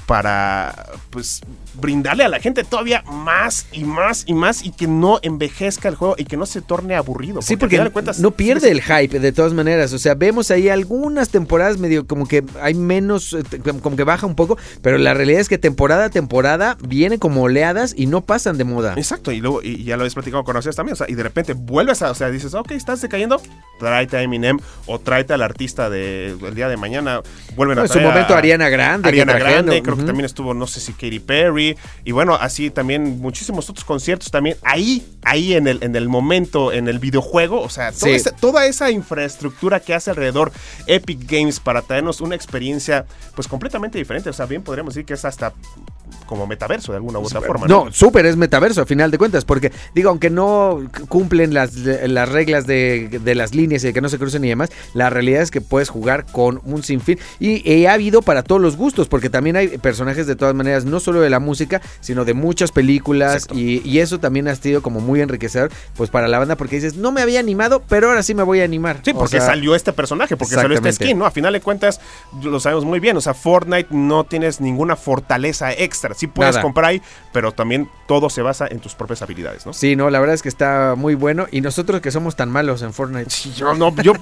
para 0.06 0.94
pues 1.10 1.42
brindarle 1.80 2.24
a 2.24 2.30
la 2.30 2.40
gente 2.40 2.64
todavía 2.64 3.04
más 3.08 3.68
y 3.72 3.84
más 3.84 4.24
y 4.28 4.34
más 4.34 4.64
y 4.66 4.72
que 4.72 4.88
no 4.88 5.20
envejezca 5.22 5.88
el 5.90 5.96
juego 5.96 6.16
y 6.18 6.26
que 6.26 6.38
no 6.38 6.46
se 6.46 6.62
torne 6.62 6.96
aburrido. 6.96 7.42
Sí, 7.42 7.56
porque 7.58 7.80
de 7.80 7.90
cuentas, 7.90 8.20
no 8.20 8.32
pierde 8.32 8.72
el 8.72 8.82
hype 8.82 9.20
de 9.20 9.32
todas 9.32 9.54
maneras. 9.54 9.94
O 9.94 10.00
sea, 10.00 10.16
vemos 10.16 10.52
ahí 10.52 10.70
algunas 10.70 11.30
temporadas 11.30 11.78
medio 11.78 12.08
como 12.08 12.28
que 12.28 12.44
hay 12.62 12.74
menos, 12.74 13.34
eh, 13.34 13.44
como 13.82 13.96
que 13.96 14.04
baja 14.04 14.26
un 14.28 14.36
poco, 14.36 14.58
pero 14.82 14.98
la 14.98 15.14
realidad 15.14 15.42
es 15.42 15.50
que 15.50 15.58
temporada 15.58 16.06
a 16.06 16.10
temporada 16.10 16.78
viene 16.88 17.20
como 17.20 17.44
oleadas 17.44 17.94
y 17.98 18.06
no 18.08 18.22
pasan 18.22 18.58
de 18.58 18.64
moda. 18.64 18.94
Exacto, 18.98 19.32
y 19.32 19.40
luego, 19.40 19.62
y 19.64 19.84
ya 19.84 19.96
lo 19.98 20.02
habéis 20.04 20.14
platicado 20.14 20.44
con 20.44 20.56
ustedes 20.58 20.76
también, 20.76 20.94
o 20.94 20.96
sea, 20.98 21.08
y 21.10 21.16
de 21.16 21.24
repente 21.24 21.54
vuelves 21.54 22.02
a, 22.02 22.12
o 22.12 22.16
sea, 22.16 22.30
dices, 22.30 22.54
ok, 22.54 22.72
estás 22.72 23.02
decayendo, 23.02 23.42
tráete 23.80 24.18
a 24.18 24.22
Eminem 24.22 24.60
o 24.86 25.00
tráete 25.00 25.34
al 25.34 25.42
artista 25.42 25.90
del 25.90 26.38
día 26.56 26.68
de 26.70 26.78
mañana, 26.78 27.22
vuelven 27.56 27.76
No, 27.76 27.82
a 27.82 27.86
en 27.86 27.92
su 27.92 28.00
momento 28.00 28.34
a- 28.34 28.38
Ariana 28.38 28.70
Grande, 28.70 29.08
Ariana 29.10 29.38
Grande, 29.38 29.82
creo 29.82 29.98
que 29.98 30.04
también 30.04 30.26
estuvo, 30.26 30.54
no 30.54 30.68
sé 30.68 30.80
si 30.80 30.94
Katy 30.94 31.20
Perry, 31.20 31.65
y 32.04 32.12
bueno, 32.12 32.36
así 32.36 32.70
también 32.70 33.20
muchísimos 33.20 33.70
otros 33.70 33.84
conciertos 33.86 34.32
también, 34.32 34.58
ahí, 34.64 35.06
ahí 35.24 35.54
en 35.54 35.68
el, 35.68 35.84
en 35.84 35.96
el 35.96 36.08
momento, 36.10 36.72
en 36.72 36.88
el 36.88 37.00
videojuego, 37.00 37.62
o 37.62 37.70
sea, 37.70 37.92
toda, 37.92 38.12
Sí. 38.12 38.16
esa, 38.16 38.32
toda 38.32 38.66
esa 38.66 38.92
infraestructura 38.92 39.80
que 39.80 39.94
hace 39.94 40.10
alrededor 40.12 40.52
Epic 40.88 41.20
Games 41.30 41.60
para 41.60 41.82
traernos 41.82 42.22
una 42.22 42.36
experiencia, 42.36 43.06
pues 43.36 43.48
completamente 43.48 43.98
diferente, 43.98 44.30
o 44.30 44.34
sea, 44.34 44.46
bien 44.46 44.62
podríamos 44.64 44.94
decir 44.94 45.06
que 45.06 45.14
es 45.16 45.26
hasta 45.26 45.54
como 46.26 46.48
metaverso 46.48 46.92
de 46.92 46.98
alguna 46.98 47.20
u 47.20 47.24
otra 47.26 47.42
forma. 47.42 47.68
No, 47.68 47.92
súper 47.92 48.26
es 48.26 48.36
metaverso 48.36 48.82
a 48.82 48.86
final 48.86 49.12
de 49.12 49.18
cuentas, 49.18 49.46
porque 49.46 49.72
digo, 49.94 50.10
aunque 50.10 50.30
no 50.30 50.82
cumplen 51.08 51.54
las, 51.54 51.76
las 51.76 52.30
reglas 52.30 52.68
de, 52.68 53.20
de 53.24 53.36
las 53.36 53.54
líneas 53.54 53.84
y 53.84 53.88
de 53.88 53.94
que 53.94 54.02
no 54.02 54.10
se 54.10 54.18
crucen 54.18 54.44
y 54.44 54.50
demás, 54.50 54.70
la 54.94 55.10
realidad 55.10 55.42
es 55.42 55.52
que 55.52 55.62
puedes 55.62 55.90
jugar 55.90 56.26
con 56.32 56.62
un 56.64 56.84
sinfín. 56.84 57.20
Y, 57.40 57.70
y 57.72 57.86
ha 57.86 57.94
habido 57.94 58.22
para 58.22 58.44
todos 58.44 58.62
los 58.62 58.76
gustos, 58.78 59.08
porque 59.08 59.30
también 59.30 59.56
hay 59.56 59.78
personajes 59.78 60.28
de 60.28 60.36
todas 60.36 60.56
maneras, 60.56 60.86
no 60.86 61.00
solo 61.00 61.22
de 61.22 61.30
la 61.30 61.40
música, 61.40 61.82
sino 62.02 62.26
de 62.26 62.34
muchas 62.34 62.72
películas, 62.72 63.48
y, 63.54 63.88
y 63.88 64.00
eso 64.00 64.20
también 64.20 64.48
ha 64.48 64.56
sido 64.56 64.82
como 64.82 65.00
muy 65.00 65.22
enriquecedor, 65.22 65.72
pues 65.96 66.10
para 66.10 66.28
la 66.28 66.40
banda, 66.40 66.56
porque 66.56 66.78
dices, 66.78 66.96
no 66.96 67.12
me 67.12 67.22
había 67.22 67.40
animado, 67.40 67.84
pero 67.88 68.10
ahora 68.10 68.24
sí 68.24 68.34
me 68.34 68.44
voy 68.44 68.62
a 68.62 68.64
animar. 68.64 69.00
Sí, 69.04 69.12
O 69.12 69.20
porque 69.20 69.38
sea, 69.38 69.48
salió 69.48 69.76
este 69.76 69.94
personaje, 69.94 70.38
porque 70.38 70.56
salió 70.56 70.76
este 70.76 70.92
skin, 70.94 71.18
¿no? 71.18 71.26
A 71.26 71.32
final 71.32 71.54
de 71.54 71.62
cuentas, 71.62 72.00
lo 72.44 72.60
sabemos 72.60 72.86
muy 72.86 73.00
bien. 73.00 73.18
O 73.18 73.22
sea, 73.22 73.34
Fortnite 73.34 73.88
no 73.92 74.24
tienes 74.24 74.62
ninguna 74.62 74.96
fortaleza 74.96 75.72
extra. 75.74 75.95
Sí 76.16 76.28
puedes 76.28 76.54
Nada. 76.56 76.62
comprar 76.62 76.86
ahí, 76.92 77.02
pero 77.32 77.52
también 77.52 77.90
todo 78.08 78.30
se 78.30 78.42
basa 78.42 78.68
en 78.70 78.80
tus 78.80 78.94
propias 78.96 79.22
habilidades, 79.22 79.66
¿no? 79.66 79.74
Sí, 79.74 79.96
no, 79.96 80.10
la 80.10 80.20
verdad 80.20 80.36
es 80.36 80.42
que 80.42 80.50
está 80.50 80.96
muy 80.98 81.16
bueno, 81.16 81.48
y 81.52 81.62
nosotros 81.62 82.02
que 82.02 82.12
somos 82.12 82.36
tan 82.36 82.50
malos 82.50 82.82
en 82.82 82.94
Fortnite. 82.94 83.30
Sí, 83.30 83.52
yo 83.56 83.74
no, 83.74 83.96
yo, 84.02 84.14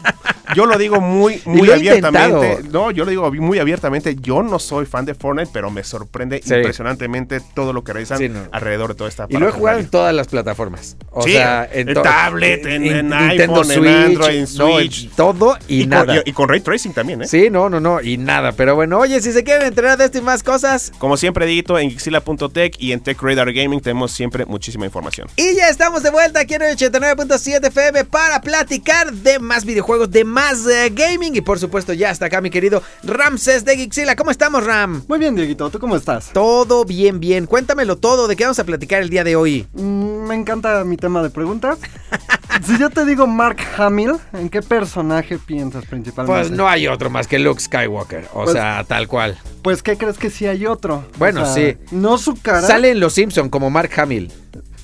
yo 0.55 0.65
lo 0.65 0.77
digo 0.77 0.99
muy, 1.01 1.41
muy 1.45 1.69
abiertamente. 1.71 2.51
intentado. 2.53 2.71
No, 2.71 2.91
yo 2.91 3.05
lo 3.05 3.09
digo 3.11 3.31
muy 3.33 3.59
abiertamente. 3.59 4.15
Yo 4.15 4.41
no 4.43 4.59
soy 4.59 4.85
fan 4.85 5.05
de 5.05 5.13
Fortnite, 5.15 5.49
pero 5.53 5.69
me 5.71 5.83
sorprende 5.83 6.41
Sí. 6.43 6.53
impresionantemente 6.55 7.41
todo 7.53 7.73
lo 7.73 7.83
que 7.83 7.93
realizan 7.93 8.17
Sí, 8.17 8.29
no. 8.29 8.39
alrededor 8.51 8.89
de 8.89 8.95
toda 8.95 9.09
esta 9.09 9.25
Y 9.29 9.37
lo 9.37 9.47
he 9.47 9.51
jugado 9.51 9.79
en 9.79 9.89
todas 9.89 10.13
las 10.13 10.27
plataformas. 10.27 10.97
O 11.11 11.21
Sí, 11.23 11.31
sea, 11.33 11.67
en, 11.71 11.89
en 11.89 12.01
tablet, 12.01 12.65
en- 12.65 12.83
en 12.85 13.09
Nintendo 13.09 13.61
iPhone, 13.61 13.71
en 13.85 13.87
Android, 13.87 14.35
en 14.35 14.41
no, 14.41 14.47
Switch. 14.47 15.09
todo 15.15 15.57
y, 15.67 15.77
Y, 15.77 15.81
con, 15.81 15.89
nada. 15.89 16.15
y- 16.17 16.29
y 16.29 16.33
con 16.33 16.49
Ray 16.49 16.61
Tracing 16.61 16.93
también, 16.93 17.21
¿eh? 17.23 17.27
Sí, 17.27 17.49
no, 17.49 17.69
no, 17.69 17.79
no, 17.79 18.01
y 18.01 18.17
nada. 18.17 18.51
Pero 18.53 18.75
bueno, 18.75 18.99
oye, 18.99 19.21
si 19.21 19.31
se 19.31 19.43
quieren 19.43 19.67
enterar 19.67 19.97
de 19.97 20.05
esto 20.05 20.17
y 20.17 20.21
más 20.21 20.43
cosas. 20.43 20.91
Como 20.99 21.17
siempre, 21.17 21.45
En 21.69 21.89
Gixila.tech 21.89 22.75
y 22.79 22.91
en 22.91 22.99
Tech 23.01 23.19
Radar 23.21 23.51
Gaming 23.53 23.79
tenemos 23.81 24.11
siempre 24.11 24.45
muchísima 24.45 24.85
información. 24.85 25.27
Y 25.35 25.55
ya 25.55 25.69
estamos 25.69 26.03
de 26.03 26.11
vuelta 26.11 26.41
aquí 26.41 26.53
en 26.55 26.61
el 26.63 26.77
89.7 26.77 27.67
FM 27.67 28.05
para 28.05 28.41
platicar 28.41 29.11
de 29.13 29.39
más 29.39 29.65
videojuegos, 29.65 30.11
de 30.11 30.23
más 30.25 30.65
eh, 30.67 30.89
gaming. 30.93 31.35
Y 31.35 31.41
por 31.41 31.59
supuesto, 31.59 31.93
ya 31.93 32.11
está 32.11 32.25
acá 32.27 32.41
mi 32.41 32.49
querido 32.49 32.83
Ramses 33.03 33.65
de 33.65 33.77
Gixila. 33.77 34.15
¿Cómo 34.15 34.29
estamos, 34.31 34.65
Ram? 34.65 35.03
Muy 35.07 35.19
bien, 35.19 35.35
Dieguito, 35.35 35.69
¿tú 35.69 35.79
cómo 35.79 35.95
estás? 35.95 36.31
Todo 36.33 36.85
bien, 36.85 37.19
bien. 37.19 37.45
Cuéntamelo 37.45 37.97
todo. 37.97 38.27
¿De 38.27 38.35
qué 38.35 38.43
vamos 38.43 38.59
a 38.59 38.63
platicar 38.65 39.01
el 39.01 39.09
día 39.09 39.23
de 39.23 39.35
hoy? 39.35 39.67
Mm, 39.73 40.27
me 40.27 40.35
encanta 40.35 40.83
mi 40.83 40.97
tema 40.97 41.23
de 41.23 41.29
preguntas. 41.29 41.79
si 42.65 42.77
yo 42.77 42.89
te 42.89 43.05
digo 43.05 43.25
Mark 43.27 43.57
Hamill, 43.77 44.13
¿en 44.33 44.49
qué 44.49 44.61
personaje 44.61 45.37
piensas 45.39 45.85
principalmente? 45.85 46.39
Pues 46.49 46.51
no 46.51 46.67
hay 46.67 46.87
otro 46.87 47.09
más 47.09 47.27
que 47.27 47.39
Luke 47.39 47.61
Skywalker. 47.61 48.25
O 48.33 48.43
Pues- 48.43 48.53
sea, 48.53 48.83
tal 48.87 49.07
cual. 49.07 49.37
Pues, 49.63 49.81
¿qué 49.81 49.97
crees 49.97 50.17
que 50.17 50.29
sí 50.29 50.45
hay 50.45 50.65
otro? 50.65 51.05
Bueno, 51.17 51.51
sí. 51.51 51.77
No 51.91 52.17
su 52.17 52.35
cara. 52.35 52.67
Sale 52.67 52.91
en 52.91 52.99
Los 52.99 53.13
Simpson 53.13 53.49
como 53.49 53.69
Mark 53.69 53.91
Hamill. 53.97 54.31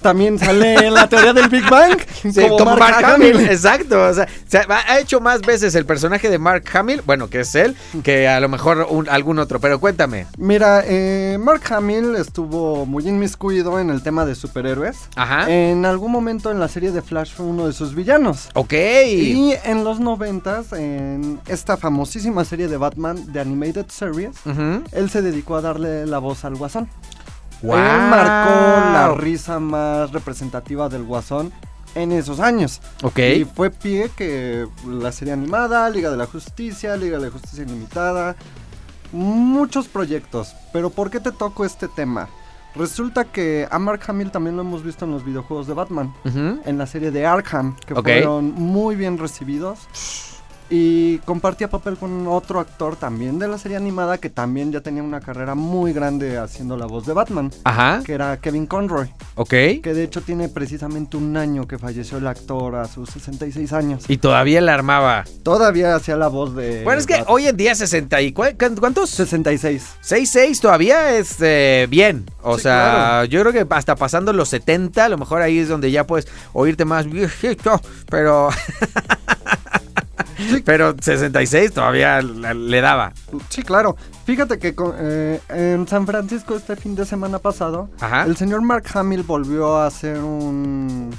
También 0.02 0.40
sale 0.40 0.88
en 0.88 0.94
la 0.94 1.08
teoría 1.08 1.34
del 1.34 1.50
Big 1.50 1.70
Bang. 1.70 1.98
Sí, 2.20 2.48
como, 2.50 2.76
Mark, 2.76 3.04
Hamill. 3.06 3.40
Exacto. 3.50 4.04
O 4.04 4.14
sea, 4.14 4.28
se 4.48 4.58
ha, 4.58 5.00
hecho 5.00 5.22
más 5.22 5.42
veces 5.42 5.74
el 5.76 5.86
personaje 5.86 6.30
de 6.30 6.38
Mark 6.38 6.64
Hamill, 6.74 7.02
bueno, 7.06 7.30
que 7.30 7.42
es 7.42 7.56
él, 7.56 7.76
que 8.04 8.28
a 8.28 8.40
lo 8.42 8.50
mejor 8.50 8.88
un- 8.90 9.08
algún 9.08 9.40
otro. 9.40 9.60
Pero 9.62 9.80
cuéntame. 9.80 10.26
Mira, 10.38 10.84
eh, 10.86 11.38
Mark 11.40 11.62
Hamill 11.72 12.16
estuvo 12.18 12.86
muy 12.86 13.08
inmiscuido 13.08 13.80
en 13.80 13.90
el 13.90 14.04
tema 14.04 14.26
de 14.26 14.36
superhéroes. 14.36 14.98
Ajá. 15.16 15.50
En 15.50 15.86
algún 15.86 16.12
momento 16.12 16.52
en 16.52 16.60
la 16.60 16.68
serie 16.68 16.92
de 16.92 17.02
Flash 17.02 17.34
fue 17.34 17.46
uno 17.46 17.68
de 17.68 17.74
sus 17.74 17.96
villanos. 17.96 18.50
Ok. 18.54 18.74
Y 18.74 19.54
en 19.64 19.84
los 19.84 20.00
noventas, 20.00 20.74
en 20.74 21.40
esta 21.48 21.78
famosísima 21.78 22.44
serie 22.46 22.68
de 22.68 22.78
Batman, 22.78 23.32
de 23.32 23.40
Animated 23.40 23.86
Series, 23.90 24.36
él 24.92 25.10
se 25.10 25.22
dedicó 25.22 25.56
a 25.56 25.62
darle 25.62 26.06
la 26.06 26.20
voz 26.20 26.44
al 26.46 26.56
Guasón. 26.56 26.90
Wow. 27.62 27.76
Él 27.76 28.02
marcó 28.10 28.94
la 28.94 29.14
risa 29.18 29.60
más 29.60 30.12
representativa 30.12 30.90
del 30.90 31.04
Guasón 31.04 31.52
en 31.96 32.12
esos 32.12 32.40
años. 32.40 32.82
Ok. 33.04 33.20
Y 33.20 33.46
fue 33.46 33.70
pie 33.70 34.10
que 34.16 34.68
la 34.86 35.12
serie 35.12 35.34
animada, 35.34 35.90
Liga 35.90 36.10
de 36.10 36.18
la 36.18 36.26
Justicia, 36.26 36.96
Liga 36.96 37.18
de 37.18 37.26
la 37.26 37.32
Justicia 37.32 37.64
Ilimitada, 37.64 38.36
muchos 39.12 39.88
proyectos. 39.88 40.56
Pero 40.72 40.90
¿por 40.90 41.10
qué 41.10 41.20
te 41.20 41.32
toco 41.32 41.66
este 41.66 41.88
tema? 41.88 42.30
Resulta 42.76 43.26
que 43.26 43.68
a 43.70 43.80
Mark 43.80 44.02
Hamill 44.08 44.32
también 44.32 44.56
lo 44.56 44.62
hemos 44.62 44.84
visto 44.84 45.04
en 45.06 45.12
los 45.12 45.26
videojuegos 45.26 45.66
de 45.68 45.74
Batman, 45.74 46.14
en 46.24 46.78
la 46.78 46.86
serie 46.86 47.10
de 47.10 47.26
Arkham, 47.26 47.76
que 47.86 47.96
fueron 47.96 48.54
muy 48.54 48.96
bien 48.96 49.18
recibidos. 49.18 49.80
Y 50.72 51.18
compartía 51.20 51.68
papel 51.68 51.98
con 51.98 52.28
otro 52.28 52.60
actor 52.60 52.96
también 52.96 53.40
de 53.40 53.48
la 53.48 53.58
serie 53.58 53.76
animada 53.76 54.20
que 54.20 54.30
también 54.30 54.72
ya 54.72 54.82
tenía 54.82 55.02
una 55.02 55.20
carrera 55.20 55.56
muy 55.56 55.94
grande 55.94 56.38
haciendo 56.38 56.78
la 56.78 56.86
voz 56.86 57.08
de 57.08 57.14
Batman, 57.14 57.52
Ajá. 57.64 58.04
que 58.06 58.14
era 58.14 58.38
Kevin 58.38 58.68
Conroy, 58.68 59.10
Ok. 59.34 59.50
que 59.50 59.94
de 59.96 60.04
hecho 60.04 60.22
tiene 60.22 60.48
precisamente 60.48 61.18
un 61.18 61.36
año 61.38 61.68
que 61.68 61.80
falleció 61.80 62.20
el 62.20 62.28
actor 62.28 62.76
a 62.76 62.86
sus 62.86 63.10
66 63.10 63.74
años. 63.74 64.04
Y 64.08 64.18
todavía 64.18 64.62
la 64.62 64.76
armaba. 64.76 65.24
Todavía 65.42 65.96
hacía 65.96 66.16
la 66.18 66.28
voz 66.28 66.56
de. 66.56 66.84
Bueno, 66.84 67.00
es 67.00 67.08
que 67.08 67.14
Batman. 67.14 67.34
hoy 67.34 67.48
en 67.48 67.58
día 67.58 67.74
60 67.74 68.22
y... 68.22 68.32
¿cu- 68.32 68.44
¿Cuántos? 68.80 69.10
66. 69.10 69.84
6-6 70.08 70.60
todavía 70.62 71.16
es 71.18 71.36
eh, 71.42 71.88
bien. 71.90 72.26
O 72.44 72.58
Sí, 72.58 72.64
sea, 72.64 72.92
claro. 72.94 73.26
yo 73.26 73.42
creo 73.42 73.54
que 73.54 73.74
hasta 73.76 73.96
pasando 73.96 74.34
los 74.34 74.50
70, 74.50 75.06
a 75.06 75.10
lo 75.10 75.18
mejor 75.18 75.42
ahí 75.42 75.58
es 75.58 75.68
donde 75.68 75.90
ya 75.90 76.06
puedes 76.06 76.28
oírte 76.54 76.86
más 76.86 77.10
viejito, 77.10 77.82
pero... 78.08 78.50
pero 80.66 80.96
66 81.00 81.74
todavía 81.74 82.22
le, 82.22 82.82
daba. 82.82 83.14
Sí, 83.50 83.64
claro. 83.64 83.96
Fíjate 84.26 84.60
que 84.60 84.76
con- 84.76 84.94
eh, 84.98 85.40
en 85.50 85.88
San 85.88 86.06
Francisco 86.06 86.56
este 86.56 86.76
fin 86.76 86.96
de 86.96 87.06
semana 87.06 87.40
pasado, 87.40 87.90
Ajá. 88.00 88.24
el 88.26 88.36
señor 88.38 88.62
Mark 88.62 88.86
Hamill 88.94 89.24
volvió 89.24 89.78
a 89.78 89.88
hacer 89.88 90.20
un. 90.20 91.10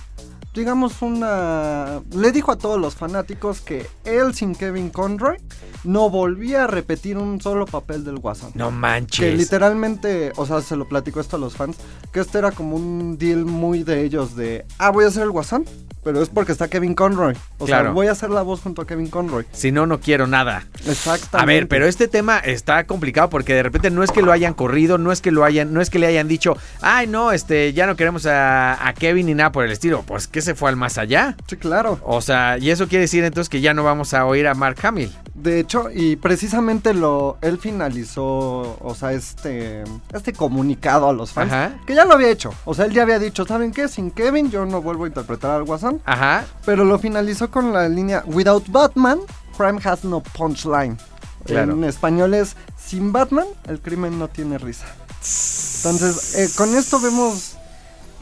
Digamos 0.53 1.01
una... 1.01 2.01
Le 2.13 2.33
dijo 2.33 2.51
a 2.51 2.59
todos 2.59 2.79
los 2.81 2.97
fanáticos 2.97 3.61
que 3.61 3.87
él 4.05 4.35
sin 4.35 4.57
Kevin 4.57 4.91
Conroy 4.91 5.37
no 5.85 6.11
volvía 6.11 6.65
a 6.65 6.67
repetir 6.67 7.19
un 7.19 7.41
solo 7.41 7.67
papel 7.67 8.05
del 8.05 8.19
Guasón. 8.19 8.51
No 8.57 8.67
Que 8.71 8.73
manches. 8.75 9.39
literalmente, 9.39 10.33
o 10.35 10.47
sea, 10.47 10.61
se 10.61 10.75
lo 10.75 10.89
platicó 10.89 11.21
esto 11.21 11.37
a 11.37 11.39
los 11.39 11.55
fans, 11.55 11.77
que 12.13 12.19
este 12.19 12.39
era 12.39 12.51
como 12.51 12.75
un 12.75 13.17
deal 13.17 13.45
muy 13.45 13.85
de 13.85 14.03
ellos 14.03 14.35
de, 14.35 14.67
ah, 14.79 14.91
voy 14.91 15.05
a 15.05 15.09
hacer 15.09 15.23
el 15.23 15.31
Guasón, 15.31 15.65
pero 16.03 16.23
es 16.23 16.29
porque 16.29 16.53
está 16.53 16.69
Kevin 16.69 16.95
Conroy. 16.95 17.37
O 17.59 17.67
sea, 17.67 17.91
voy 17.91 18.07
a 18.07 18.13
hacer 18.13 18.31
la 18.31 18.43
voz 18.43 18.61
junto 18.61 18.83
a 18.83 18.87
Kevin 18.87 19.09
Conroy. 19.09 19.47
Si 19.53 19.73
no, 19.73 19.87
no 19.87 20.01
quiero 20.01 20.27
nada. 20.27 20.65
Exactamente. 20.87 21.37
A 21.39 21.45
ver, 21.45 21.69
pero 21.69 21.87
este 21.87 22.09
tema 22.09 22.39
está 22.39 22.85
complicado 22.85 23.31
porque 23.31 23.55
de 23.55 23.63
repente 23.63 23.91
no 23.91 24.03
es 24.03 24.11
que 24.11 24.23
lo 24.23 24.33
hayan 24.33 24.55
corrido, 24.55 24.99
no 24.99 25.13
es 25.13 25.21
que 25.21 25.31
lo 25.31 25.45
hayan, 25.45 25.73
no 25.73 25.81
es 25.81 25.91
que 25.91 25.99
le 25.99 26.07
hayan 26.07 26.29
dicho, 26.29 26.57
ay 26.81 27.07
no, 27.07 27.33
este, 27.33 27.73
ya 27.73 27.87
no 27.87 27.97
queremos 27.97 28.27
a, 28.27 28.87
a 28.87 28.93
Kevin 28.95 29.27
ni 29.27 29.35
nada 29.35 29.53
por 29.53 29.65
el 29.65 29.71
estilo. 29.71 30.03
Pues 30.07 30.27
que 30.27 30.43
se 30.43 30.55
fue 30.55 30.71
al 30.71 30.77
más 30.77 30.99
allá. 30.99 31.37
Sí, 31.47 31.57
claro. 31.57 31.99
O 32.03 32.21
sea, 32.21 32.59
y 32.59 32.71
eso 32.71 32.89
quiere 32.89 33.03
decir 33.03 33.25
entonces 33.25 33.49
que 33.49 33.61
ya 33.61 33.75
no 33.75 33.85
vamos 33.85 34.15
a 34.15 34.25
oír 34.27 34.47
a 34.47 34.55
Mark 34.55 34.79
Hamill. 34.83 35.13
De 35.41 35.59
hecho, 35.59 35.89
y 35.91 36.17
precisamente 36.17 36.93
lo, 36.93 37.39
él 37.41 37.57
finalizó, 37.59 38.77
o 38.79 38.95
sea, 38.95 39.13
este, 39.13 39.85
este 40.13 40.35
comunicado 40.35 41.09
a 41.09 41.15
los 41.15 41.33
fans, 41.33 41.51
Ajá. 41.51 41.79
que 41.87 41.95
ya 41.95 42.05
lo 42.05 42.13
había 42.13 42.29
hecho. 42.29 42.53
O 42.67 42.75
sea, 42.75 42.85
él 42.85 42.93
ya 42.93 43.03
había 43.03 43.19
dicho, 43.19 43.47
¿saben 43.47 43.73
qué? 43.73 43.89
Sin 43.89 44.11
Kevin 44.11 44.51
yo 44.51 44.67
no 44.67 44.83
vuelvo 44.83 45.05
a 45.05 45.07
interpretar 45.09 45.53
al 45.53 45.65
Guasón. 45.65 46.03
Ajá. 46.05 46.45
Pero 46.67 46.85
lo 46.85 46.99
finalizó 46.99 47.51
con 47.51 47.73
la 47.73 47.89
línea 47.89 48.23
Without 48.27 48.69
Batman, 48.69 49.21
crime 49.57 49.81
has 49.83 50.05
no 50.05 50.23
punchline. 50.23 50.99
Claro. 51.47 51.73
En 51.73 51.85
español 51.85 52.35
es 52.35 52.55
Sin 52.77 53.11
Batman, 53.11 53.47
el 53.67 53.81
crimen 53.81 54.19
no 54.19 54.29
tiene 54.29 54.59
risa. 54.59 54.87
Entonces, 55.17 56.35
eh, 56.37 56.51
con 56.55 56.75
esto 56.77 57.01
vemos, 57.01 57.57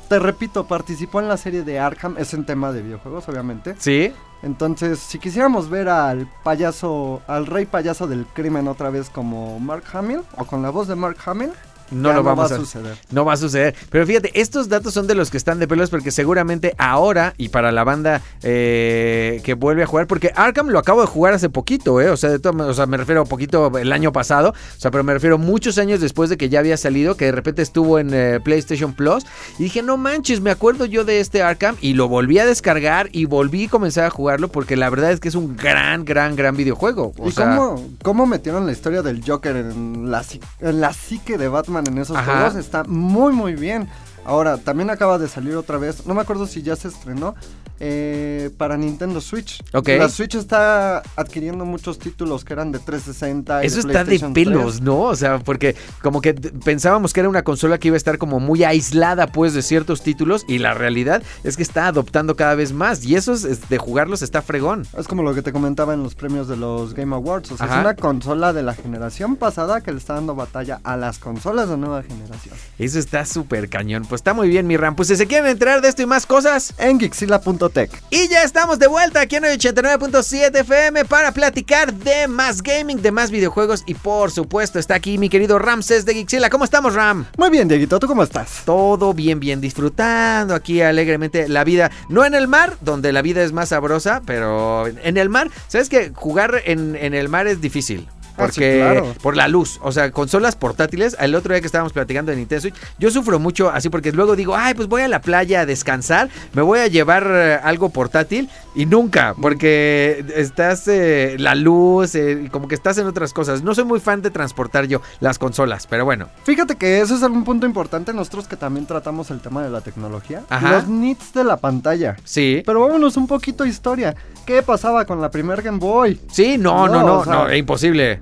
te 0.08 0.20
repito, 0.20 0.68
participó 0.68 1.20
en 1.20 1.26
la 1.26 1.36
serie 1.36 1.64
de 1.64 1.80
Arkham, 1.80 2.16
es 2.16 2.32
un 2.32 2.44
tema 2.46 2.70
de 2.70 2.82
videojuegos, 2.82 3.28
obviamente. 3.28 3.74
Sí. 3.80 4.12
Entonces, 4.42 4.98
si 5.00 5.18
quisiéramos 5.18 5.68
ver 5.68 5.88
al 5.88 6.28
payaso, 6.44 7.22
al 7.26 7.46
rey 7.46 7.66
payaso 7.66 8.06
del 8.06 8.24
crimen 8.26 8.68
otra 8.68 8.90
vez 8.90 9.10
como 9.10 9.58
Mark 9.58 9.84
Hamill, 9.92 10.20
o 10.36 10.44
con 10.44 10.62
la 10.62 10.70
voz 10.70 10.86
de 10.88 10.94
Mark 10.94 11.16
Hamill, 11.26 11.50
No 11.90 12.10
ya 12.10 12.16
lo 12.16 12.22
vamos 12.22 12.50
va 12.50 12.54
a 12.56 12.58
a 12.58 12.60
suceder. 12.60 12.96
No 13.10 13.24
va 13.24 13.32
a 13.32 13.36
suceder. 13.36 13.74
Pero 13.90 14.06
fíjate, 14.06 14.38
estos 14.40 14.68
datos 14.68 14.94
son 14.94 15.06
de 15.06 15.14
los 15.14 15.30
que 15.30 15.36
están 15.36 15.58
de 15.58 15.66
pelos 15.68 15.90
porque 15.90 16.10
seguramente 16.10 16.74
ahora 16.78 17.34
y 17.38 17.48
para 17.48 17.72
la 17.72 17.84
banda 17.84 18.20
eh, 18.42 19.40
que 19.44 19.54
vuelve 19.54 19.82
a 19.82 19.86
jugar, 19.86 20.06
porque 20.06 20.32
Arkham 20.34 20.68
lo 20.68 20.78
acabo 20.78 21.00
de 21.00 21.06
jugar 21.06 21.34
hace 21.34 21.48
poquito, 21.48 22.00
¿eh? 22.00 22.10
O 22.10 22.16
sea, 22.16 22.30
de 22.30 22.38
todo- 22.38 22.66
o 22.68 22.74
sea, 22.74 22.86
me 22.86 22.96
refiero 22.96 23.22
a 23.22 23.24
poquito 23.24 23.76
el 23.78 23.92
año 23.92 24.12
pasado, 24.12 24.50
o 24.50 24.80
sea, 24.80 24.90
pero 24.90 25.04
me 25.04 25.12
refiero 25.14 25.38
muchos 25.38 25.78
años 25.78 26.00
después 26.00 26.30
de 26.30 26.36
que 26.36 26.48
ya 26.48 26.58
había 26.60 26.76
salido, 26.76 27.16
que 27.16 27.26
de 27.26 27.32
repente 27.32 27.62
estuvo 27.62 27.98
en 27.98 28.10
eh, 28.12 28.40
PlayStation 28.42 28.92
Plus 28.92 29.24
y 29.58 29.64
dije, 29.64 29.82
no 29.82 29.96
manches, 29.96 30.40
me 30.40 30.50
acuerdo 30.50 30.84
yo 30.84 31.04
de 31.04 31.20
este 31.20 31.42
Arkham 31.42 31.76
y 31.80 31.94
lo 31.94 32.08
volví 32.08 32.38
a 32.38 32.46
descargar 32.46 33.08
y 33.12 33.24
volví 33.26 33.66
a 33.66 33.68
comenzar 33.70 34.04
a 34.04 34.10
jugarlo 34.10 34.48
porque 34.48 34.76
la 34.76 34.90
verdad 34.90 35.12
es 35.12 35.20
que 35.20 35.28
es 35.28 35.34
un 35.34 35.56
gran, 35.56 36.04
gran, 36.04 36.36
gran 36.36 36.56
videojuego. 36.56 37.12
O 37.18 37.28
¿Y 37.28 37.32
sea, 37.32 37.56
cómo, 37.56 37.84
cómo 38.02 38.26
metieron 38.26 38.66
la 38.66 38.72
historia 38.72 39.02
del 39.02 39.22
Joker 39.26 39.56
en 39.56 40.10
la, 40.10 40.24
en 40.60 40.80
la 40.80 40.92
psique 40.92 41.38
de 41.38 41.48
Batman 41.48 41.77
en 41.86 41.98
esos 41.98 42.16
Ajá. 42.16 42.32
juegos? 42.32 42.54
Está 42.56 42.84
muy, 42.84 43.32
muy 43.32 43.54
bien. 43.54 43.88
Ahora, 44.28 44.58
también 44.58 44.90
acaba 44.90 45.16
de 45.18 45.26
salir 45.26 45.56
otra 45.56 45.78
vez, 45.78 46.06
no 46.06 46.12
me 46.12 46.20
acuerdo 46.20 46.46
si 46.46 46.60
ya 46.62 46.76
se 46.76 46.88
estrenó, 46.88 47.34
eh, 47.80 48.50
para 48.58 48.76
Nintendo 48.76 49.20
Switch. 49.20 49.62
Ok. 49.72 49.88
La 49.98 50.08
Switch 50.08 50.34
está 50.34 51.02
adquiriendo 51.16 51.64
muchos 51.64 51.98
títulos 51.98 52.44
que 52.44 52.52
eran 52.52 52.72
de 52.72 52.78
360 52.78 53.62
y 53.62 53.66
Eso 53.66 53.76
de 53.76 53.80
está 53.86 54.04
de 54.04 54.18
pelos, 54.34 54.74
3. 54.74 54.80
¿no? 54.82 55.00
O 55.02 55.16
sea, 55.16 55.38
porque 55.38 55.76
como 56.02 56.20
que 56.20 56.34
pensábamos 56.34 57.12
que 57.12 57.20
era 57.20 57.28
una 57.28 57.42
consola 57.42 57.78
que 57.78 57.88
iba 57.88 57.94
a 57.94 57.96
estar 57.96 58.18
como 58.18 58.40
muy 58.40 58.64
aislada 58.64 59.28
pues 59.28 59.54
de 59.54 59.62
ciertos 59.62 60.02
títulos 60.02 60.44
y 60.48 60.58
la 60.58 60.74
realidad 60.74 61.22
es 61.44 61.56
que 61.56 61.62
está 61.62 61.86
adoptando 61.86 62.34
cada 62.36 62.54
vez 62.54 62.72
más 62.72 63.04
y 63.04 63.14
eso 63.14 63.32
es, 63.32 63.44
es 63.44 63.68
de 63.68 63.78
jugarlos 63.78 64.22
está 64.22 64.42
fregón. 64.42 64.86
Es 64.98 65.06
como 65.06 65.22
lo 65.22 65.34
que 65.34 65.42
te 65.42 65.52
comentaba 65.52 65.94
en 65.94 66.02
los 66.02 66.16
premios 66.16 66.48
de 66.48 66.56
los 66.56 66.94
Game 66.94 67.14
Awards. 67.14 67.52
O 67.52 67.56
sea, 67.56 67.66
Ajá. 67.66 67.76
es 67.76 67.80
una 67.82 67.94
consola 67.94 68.52
de 68.52 68.62
la 68.62 68.74
generación 68.74 69.36
pasada 69.36 69.80
que 69.80 69.92
le 69.92 69.98
está 69.98 70.14
dando 70.14 70.34
batalla 70.34 70.80
a 70.82 70.96
las 70.96 71.18
consolas 71.18 71.68
de 71.68 71.76
nueva 71.76 72.02
generación. 72.02 72.56
Eso 72.78 72.98
está 72.98 73.24
súper 73.24 73.68
cañón. 73.68 74.04
Pues 74.08 74.17
está 74.18 74.34
muy 74.34 74.48
bien, 74.48 74.66
mi 74.66 74.76
Ram. 74.76 74.94
Pues 74.94 75.08
si 75.08 75.16
se 75.16 75.26
quieren 75.26 75.48
enterar 75.48 75.80
de 75.80 75.88
esto 75.88 76.02
y 76.02 76.06
más 76.06 76.26
cosas. 76.26 76.74
En 76.78 76.98
Gixila.tech. 77.00 77.90
Y 78.10 78.28
ya 78.28 78.42
estamos 78.42 78.78
de 78.78 78.86
vuelta 78.88 79.20
aquí 79.20 79.36
en 79.36 79.44
el 79.44 79.58
89.7 79.58 80.60
FM 80.60 81.04
para 81.04 81.32
platicar 81.32 81.94
de 81.94 82.28
más 82.28 82.62
gaming, 82.62 83.00
de 83.00 83.12
más 83.12 83.30
videojuegos 83.30 83.84
y 83.86 83.94
por 83.94 84.30
supuesto 84.30 84.78
está 84.78 84.94
aquí 84.94 85.18
mi 85.18 85.28
querido 85.28 85.58
Ramses 85.58 86.04
de 86.04 86.14
Gixila. 86.14 86.50
¿Cómo 86.50 86.64
estamos, 86.64 86.94
Ram? 86.94 87.26
Muy 87.36 87.50
bien, 87.50 87.68
Dieguito, 87.68 87.98
¿tú 87.98 88.06
cómo 88.06 88.22
estás? 88.22 88.62
todo 88.64 89.14
bien, 89.14 89.40
bien 89.40 89.60
disfrutando 89.60 90.54
aquí 90.54 90.82
alegremente 90.82 91.48
la 91.48 91.64
vida. 91.64 91.90
No 92.08 92.24
en 92.24 92.34
el 92.34 92.48
mar, 92.48 92.76
donde 92.80 93.12
la 93.12 93.22
vida 93.22 93.42
es 93.42 93.52
más 93.52 93.70
sabrosa, 93.70 94.22
pero 94.26 94.86
en 94.86 95.16
el 95.16 95.28
mar, 95.28 95.50
¿sabes 95.68 95.88
que 95.88 96.12
Jugar 96.14 96.62
en, 96.64 96.96
en 96.96 97.14
el 97.14 97.28
mar 97.28 97.46
es 97.46 97.60
difícil. 97.60 98.08
Ah, 98.38 98.44
sí, 98.46 98.60
Porque 98.60 98.76
claro. 98.78 99.14
por 99.22 99.36
la 99.36 99.48
luz, 99.48 99.80
o 99.82 99.90
sea, 99.92 100.10
consolas 100.12 100.54
portátiles, 100.56 101.16
el 101.18 101.34
otro 101.34 101.52
día 101.52 101.60
que 101.60 101.66
estábamos 101.66 101.92
platicando 101.92 102.30
de 102.30 102.36
Nintendo 102.38 102.62
Switch, 102.62 102.74
yo 102.98 103.10
sufro 103.10 103.38
mucho 103.38 103.70
así 103.70 103.88
porque 103.88 104.12
luego 104.12 104.36
digo, 104.36 104.54
ay, 104.56 104.74
pues 104.74 104.88
voy 104.88 105.02
a 105.02 105.08
la 105.08 105.20
playa 105.20 105.60
a 105.60 105.66
descansar, 105.66 106.28
me 106.52 106.62
voy 106.62 106.78
a 106.80 106.86
llevar 106.86 107.26
eh, 107.28 107.58
algo 107.62 107.88
portátil 107.90 108.48
y 108.74 108.86
nunca, 108.86 109.34
porque 109.40 110.24
estás 110.36 110.86
eh, 110.88 111.36
la 111.38 111.54
luz, 111.54 112.14
eh, 112.14 112.48
como 112.52 112.68
que 112.68 112.74
estás 112.74 112.96
en 112.98 113.06
otras 113.06 113.32
cosas. 113.32 113.62
No 113.62 113.74
soy 113.74 113.84
muy 113.84 113.98
fan 114.00 114.22
de 114.22 114.30
transportar 114.30 114.86
yo 114.86 115.00
las 115.20 115.38
consolas, 115.38 115.86
pero 115.88 116.04
bueno. 116.04 116.28
Fíjate 116.44 116.76
que 116.76 117.00
eso 117.00 117.16
es 117.16 117.22
algún 117.22 117.44
punto 117.44 117.66
importante 117.66 118.12
nosotros 118.12 118.46
que 118.46 118.56
también 118.56 118.86
tratamos 118.86 119.30
el 119.30 119.40
tema 119.40 119.62
de 119.62 119.70
la 119.70 119.80
tecnología. 119.80 120.42
Ajá. 120.48 120.72
Los 120.72 120.88
nits 120.88 121.32
de 121.34 121.44
la 121.44 121.56
pantalla. 121.56 122.16
Sí. 122.24 122.62
Pero 122.64 122.80
vámonos 122.80 123.16
un 123.16 123.26
poquito 123.26 123.64
a 123.64 123.68
historia. 123.68 124.14
¿Qué 124.46 124.62
pasaba 124.62 125.04
con 125.04 125.20
la 125.20 125.30
primer 125.30 125.62
Game 125.62 125.78
Boy? 125.78 126.20
Sí, 126.30 126.56
no, 126.58 126.86
no, 126.86 126.94
No, 127.00 127.02
no, 127.06 127.18
o 127.18 127.24
sea- 127.24 127.32
no, 127.34 127.48
es 127.48 127.58
imposible. 127.58 128.20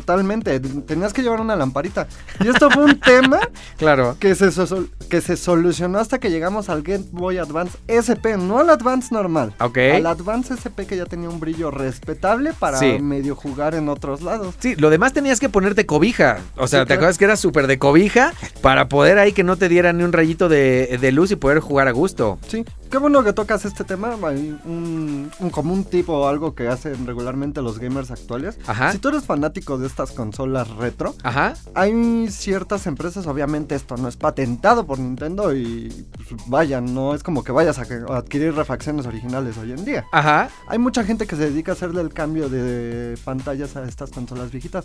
totalmente. 0.00 0.60
Tenías 0.60 1.12
que 1.12 1.22
llevar 1.22 1.40
una 1.40 1.56
lamparita. 1.56 2.06
Y 2.44 2.48
esto 2.48 2.70
fue 2.70 2.84
un 2.84 3.00
tema 3.00 3.40
Claro. 3.76 4.16
que 4.18 4.34
se, 4.34 4.50
so- 4.52 4.86
que 5.08 5.20
se 5.20 5.36
solucionó 5.36 5.98
hasta 5.98 6.18
que 6.18 6.30
llegamos 6.30 6.68
al 6.68 6.82
Game 6.82 7.04
Boy 7.12 7.38
Advance 7.38 7.76
SP, 7.88 8.36
no 8.36 8.58
al 8.58 8.70
Advance 8.70 9.08
normal. 9.14 9.54
Ok. 9.60 9.78
Al 9.94 10.06
Advance 10.06 10.54
SP 10.58 10.86
que 10.86 10.96
ya 10.96 11.06
tenía 11.06 11.28
un 11.28 11.40
brillo 11.40 11.70
respetable 11.70 12.52
para 12.52 12.78
Sí. 12.78 12.98
medio 13.00 13.34
jugar 13.36 13.74
en 13.74 13.88
otros 13.88 14.22
lados. 14.22 14.54
Sí, 14.58 14.74
lo 14.76 14.90
demás 14.90 15.12
tenías 15.12 15.40
que 15.40 15.48
ponerte 15.48 15.86
cobija. 15.86 16.38
O 16.56 16.66
sea, 16.66 16.80
Sí, 16.80 16.82
¿te 16.84 16.86
claro. 16.86 16.98
acuerdas 17.00 17.18
que 17.18 17.24
era 17.24 17.36
súper 17.36 17.66
de 17.66 17.78
cobija? 17.78 18.32
Para 18.62 18.88
poder 18.88 19.18
ahí 19.18 19.32
que 19.32 19.44
no 19.44 19.56
te 19.56 19.68
diera 19.68 19.92
ni 19.92 20.02
un 20.02 20.12
rayito 20.12 20.48
de, 20.48 20.98
de 21.00 21.12
luz 21.12 21.30
y 21.30 21.36
poder 21.36 21.60
jugar 21.60 21.88
a 21.88 21.92
gusto. 21.92 22.38
Sí, 22.48 22.64
qué 22.90 22.98
bueno 22.98 23.22
que 23.24 23.32
tocas 23.32 23.64
este 23.64 23.84
tema. 23.84 24.16
Hay 24.24 24.56
un, 24.64 25.30
un 25.38 25.50
común 25.50 25.84
tipo 25.84 26.12
o 26.14 26.28
algo 26.28 26.54
que 26.54 26.68
hacen 26.68 27.06
regularmente 27.06 27.62
los 27.62 27.78
gamers 27.78 28.10
actuales. 28.10 28.58
Ajá. 28.66 28.92
Si 28.92 28.98
tú 28.98 29.08
eres 29.08 29.24
fanático 29.24 29.78
de 29.78 29.83
estas 29.86 30.12
consolas 30.12 30.68
retro, 30.70 31.14
Ajá. 31.22 31.54
hay 31.74 32.28
ciertas 32.30 32.86
empresas, 32.86 33.26
obviamente 33.26 33.74
esto 33.74 33.96
no 33.96 34.08
es 34.08 34.16
patentado 34.16 34.86
por 34.86 34.98
Nintendo 34.98 35.54
y 35.54 36.06
pues, 36.28 36.42
vaya, 36.46 36.80
no 36.80 37.14
es 37.14 37.22
como 37.22 37.44
que 37.44 37.52
vayas 37.52 37.78
a, 37.78 37.84
adquirir 38.16 38.54
refacciones 38.54 39.06
originales 39.06 39.56
hoy 39.58 39.72
en 39.72 39.84
día. 39.84 40.04
Ajá. 40.12 40.48
Hay 40.68 40.78
mucha 40.78 41.04
gente 41.04 41.26
que 41.26 41.36
se 41.36 41.50
dedica 41.50 41.72
a 41.72 41.74
hacerle 41.74 42.00
el 42.00 42.12
cambio 42.12 42.48
de 42.48 43.16
pantallas 43.24 43.76
a 43.76 43.84
estas 43.84 44.10
consolas 44.10 44.50
viejitas. 44.50 44.84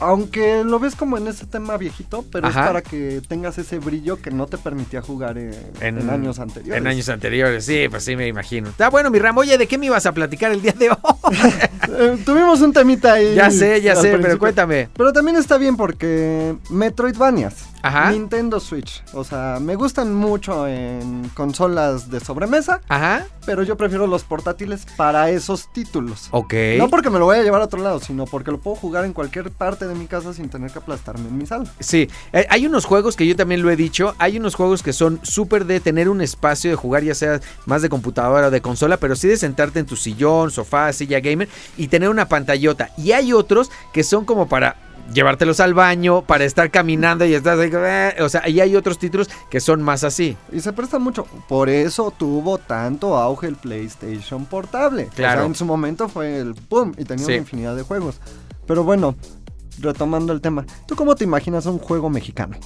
Aunque 0.00 0.64
lo 0.64 0.78
ves 0.78 0.94
como 0.94 1.16
en 1.18 1.26
ese 1.28 1.46
tema 1.46 1.76
viejito, 1.76 2.24
pero 2.30 2.48
Ajá. 2.48 2.60
es 2.60 2.66
para 2.66 2.82
que 2.82 3.22
tengas 3.26 3.58
ese 3.58 3.78
brillo 3.78 4.20
que 4.20 4.30
no 4.30 4.46
te 4.46 4.58
permitía 4.58 5.02
jugar 5.02 5.38
en, 5.38 5.54
en 5.80 6.10
años 6.10 6.38
anteriores. 6.38 6.80
En 6.80 6.86
años 6.86 7.08
anteriores, 7.08 7.64
sí, 7.64 7.86
pues 7.90 8.04
sí 8.04 8.16
me 8.16 8.26
imagino. 8.26 8.68
Está 8.68 8.90
bueno, 8.90 9.10
mi 9.10 9.18
Ram. 9.18 9.36
Oye, 9.38 9.58
¿de 9.58 9.66
qué 9.66 9.78
me 9.78 9.86
ibas 9.86 10.06
a 10.06 10.12
platicar 10.12 10.52
el 10.52 10.62
día 10.62 10.72
de 10.72 10.90
hoy? 10.90 10.96
Eh, 11.98 12.18
tuvimos 12.26 12.60
un 12.60 12.72
temita 12.72 13.14
ahí. 13.14 13.34
ya 13.34 13.48
sé, 13.48 13.80
ya 13.80 13.94
sé, 13.94 14.18
pero 14.20 14.35
cuéntame. 14.38 14.88
Pero 14.96 15.12
también 15.12 15.36
está 15.36 15.58
bien 15.58 15.76
porque 15.76 16.56
Metroidvanias, 16.70 17.68
Ajá. 17.86 18.10
Nintendo 18.10 18.60
Switch, 18.60 19.02
o 19.12 19.24
sea, 19.24 19.58
me 19.60 19.74
gustan 19.76 20.14
mucho 20.14 20.66
en 20.66 21.28
consolas 21.34 22.10
de 22.10 22.20
sobremesa, 22.20 22.80
Ajá. 22.88 23.26
pero 23.44 23.62
yo 23.62 23.76
prefiero 23.76 24.06
los 24.06 24.24
portátiles 24.24 24.86
para 24.96 25.30
esos 25.30 25.72
títulos. 25.72 26.28
Ok. 26.32 26.54
No 26.78 26.88
porque 26.88 27.10
me 27.10 27.18
lo 27.18 27.26
voy 27.26 27.38
a 27.38 27.42
llevar 27.42 27.60
a 27.60 27.64
otro 27.64 27.80
lado, 27.80 28.00
sino 28.00 28.24
porque 28.24 28.50
lo 28.50 28.58
puedo 28.58 28.76
jugar 28.76 29.04
en 29.04 29.12
cualquier 29.12 29.50
parte 29.50 29.86
de 29.86 29.94
mi 29.94 30.06
casa 30.06 30.32
sin 30.32 30.48
tener 30.48 30.70
que 30.70 30.78
aplastarme 30.78 31.28
en 31.28 31.38
mi 31.38 31.46
sala. 31.46 31.64
Sí, 31.80 32.08
eh, 32.32 32.46
hay 32.50 32.66
unos 32.66 32.84
juegos 32.84 33.16
que 33.16 33.26
yo 33.26 33.36
también 33.36 33.62
lo 33.62 33.70
he 33.70 33.76
dicho, 33.76 34.14
hay 34.18 34.38
unos 34.38 34.54
juegos 34.54 34.82
que 34.82 34.92
son 34.92 35.20
súper 35.22 35.64
de 35.66 35.80
tener 35.80 36.08
un 36.08 36.20
espacio 36.20 36.70
de 36.70 36.76
jugar, 36.76 37.04
ya 37.04 37.14
sea 37.14 37.40
más 37.66 37.82
de 37.82 37.88
computadora 37.88 38.48
o 38.48 38.50
de 38.50 38.60
consola, 38.60 38.96
pero 38.96 39.16
sí 39.16 39.28
de 39.28 39.36
sentarte 39.36 39.78
en 39.78 39.86
tu 39.86 39.96
sillón, 39.96 40.50
sofá, 40.50 40.92
silla 40.92 41.20
gamer 41.20 41.48
y 41.76 41.88
tener 41.88 42.08
una 42.08 42.28
pantallota. 42.28 42.90
Y 42.96 43.12
hay 43.12 43.32
otros 43.32 43.70
que 43.92 44.02
son 44.02 44.24
como 44.24 44.48
para 44.48 44.76
llevártelos 45.12 45.60
al 45.60 45.74
baño, 45.74 46.22
para 46.22 46.44
estar 46.44 46.70
caminando 46.70 47.24
y 47.24 47.34
estás 47.34 47.58
ahí, 47.58 47.70
eh, 47.72 48.16
o 48.20 48.28
sea, 48.28 48.48
y 48.48 48.60
hay 48.60 48.76
otros 48.76 48.98
títulos 48.98 49.28
que 49.50 49.60
son 49.60 49.82
más 49.82 50.04
así. 50.04 50.36
Y 50.52 50.60
se 50.60 50.72
presta 50.72 50.98
mucho. 50.98 51.26
Por 51.48 51.68
eso 51.68 52.12
tuvo 52.16 52.58
tanto 52.58 53.16
auge 53.16 53.46
el 53.48 53.56
PlayStation 53.56 54.44
portable. 54.46 55.08
Claro. 55.14 55.34
O 55.34 55.42
sea, 55.42 55.46
en 55.46 55.54
su 55.54 55.64
momento 55.64 56.08
fue 56.08 56.38
el 56.38 56.54
boom 56.68 56.94
y 56.98 57.04
tenía 57.04 57.24
Sí. 57.24 57.32
una 57.32 57.40
infinidad 57.40 57.76
de 57.76 57.82
juegos. 57.82 58.20
Pero 58.66 58.84
bueno, 58.84 59.14
retomando 59.80 60.32
el 60.32 60.40
tema. 60.40 60.64
¿Tú 60.86 60.96
cómo 60.96 61.14
te 61.14 61.24
imaginas 61.24 61.66
un 61.66 61.78
juego 61.78 62.10
mexicano? 62.10 62.56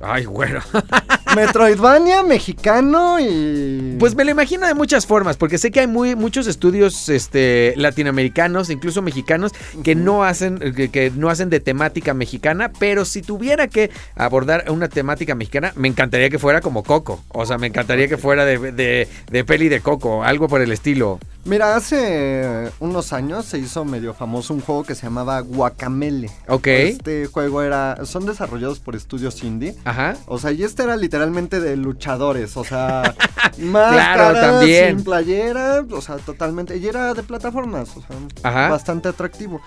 Ay, 0.00 0.26
bueno. 0.26 0.60
Metroidvania 1.34 2.22
mexicano 2.22 3.18
y... 3.20 3.96
Pues 3.98 4.14
me 4.14 4.24
lo 4.24 4.30
imagino 4.30 4.66
de 4.66 4.74
muchas 4.74 5.06
formas, 5.06 5.36
porque 5.36 5.58
sé 5.58 5.70
que 5.70 5.80
hay 5.80 5.86
muy, 5.86 6.14
muchos 6.14 6.46
estudios 6.46 7.08
este, 7.08 7.74
latinoamericanos, 7.76 8.70
incluso 8.70 9.02
mexicanos, 9.02 9.52
que 9.82 9.94
no 9.94 10.24
hacen, 10.24 10.58
que, 10.58 10.90
que 10.90 11.10
no 11.10 11.28
hacen 11.30 11.50
de 11.50 11.60
temática 11.60 12.14
mexicana, 12.14 12.70
pero 12.78 13.04
si 13.04 13.22
tuviera 13.22 13.68
que 13.68 13.90
abordar 14.14 14.64
una 14.70 14.88
temática 14.88 15.34
mexicana, 15.34 15.72
me 15.76 15.88
encantaría 15.88 16.30
que 16.30 16.38
fuera 16.38 16.60
como 16.60 16.82
Coco. 16.82 17.22
O 17.28 17.46
sea, 17.46 17.58
me 17.58 17.66
encantaría 17.66 18.08
que 18.08 18.16
fuera 18.16 18.44
de, 18.44 18.72
de, 18.72 19.08
de 19.30 19.44
peli 19.44 19.68
de 19.68 19.80
Coco, 19.80 20.24
algo 20.24 20.48
por 20.48 20.60
el 20.60 20.72
estilo. 20.72 21.18
Mira, 21.44 21.76
hace 21.76 22.70
unos 22.80 23.12
años 23.12 23.44
se 23.44 23.58
hizo 23.58 23.84
medio 23.84 24.14
famoso 24.14 24.54
un 24.54 24.62
juego 24.62 24.82
que 24.82 24.94
se 24.94 25.02
llamaba 25.02 25.40
Guacamele. 25.40 26.30
Ok. 26.48 26.66
Este 26.68 27.26
juego 27.26 27.60
era... 27.60 28.06
Son 28.06 28.24
desarrollados 28.24 28.80
por 28.80 28.96
estudios 28.96 29.44
indie. 29.44 29.74
Ajá. 29.84 30.16
O 30.24 30.38
sea, 30.38 30.52
y 30.52 30.62
este 30.62 30.84
era 30.84 30.96
literalmente 31.24 31.60
de 31.60 31.76
luchadores, 31.76 32.56
o 32.56 32.64
sea, 32.64 33.14
máscaras, 33.58 34.40
también. 34.40 34.96
sin 34.96 35.04
playera, 35.04 35.84
o 35.90 36.00
sea, 36.00 36.16
totalmente, 36.16 36.76
y 36.76 36.86
era 36.86 37.14
de 37.14 37.22
plataformas, 37.22 37.96
o 37.96 38.02
sea, 38.02 38.16
Ajá. 38.42 38.68
bastante 38.68 39.08
atractivo. 39.08 39.60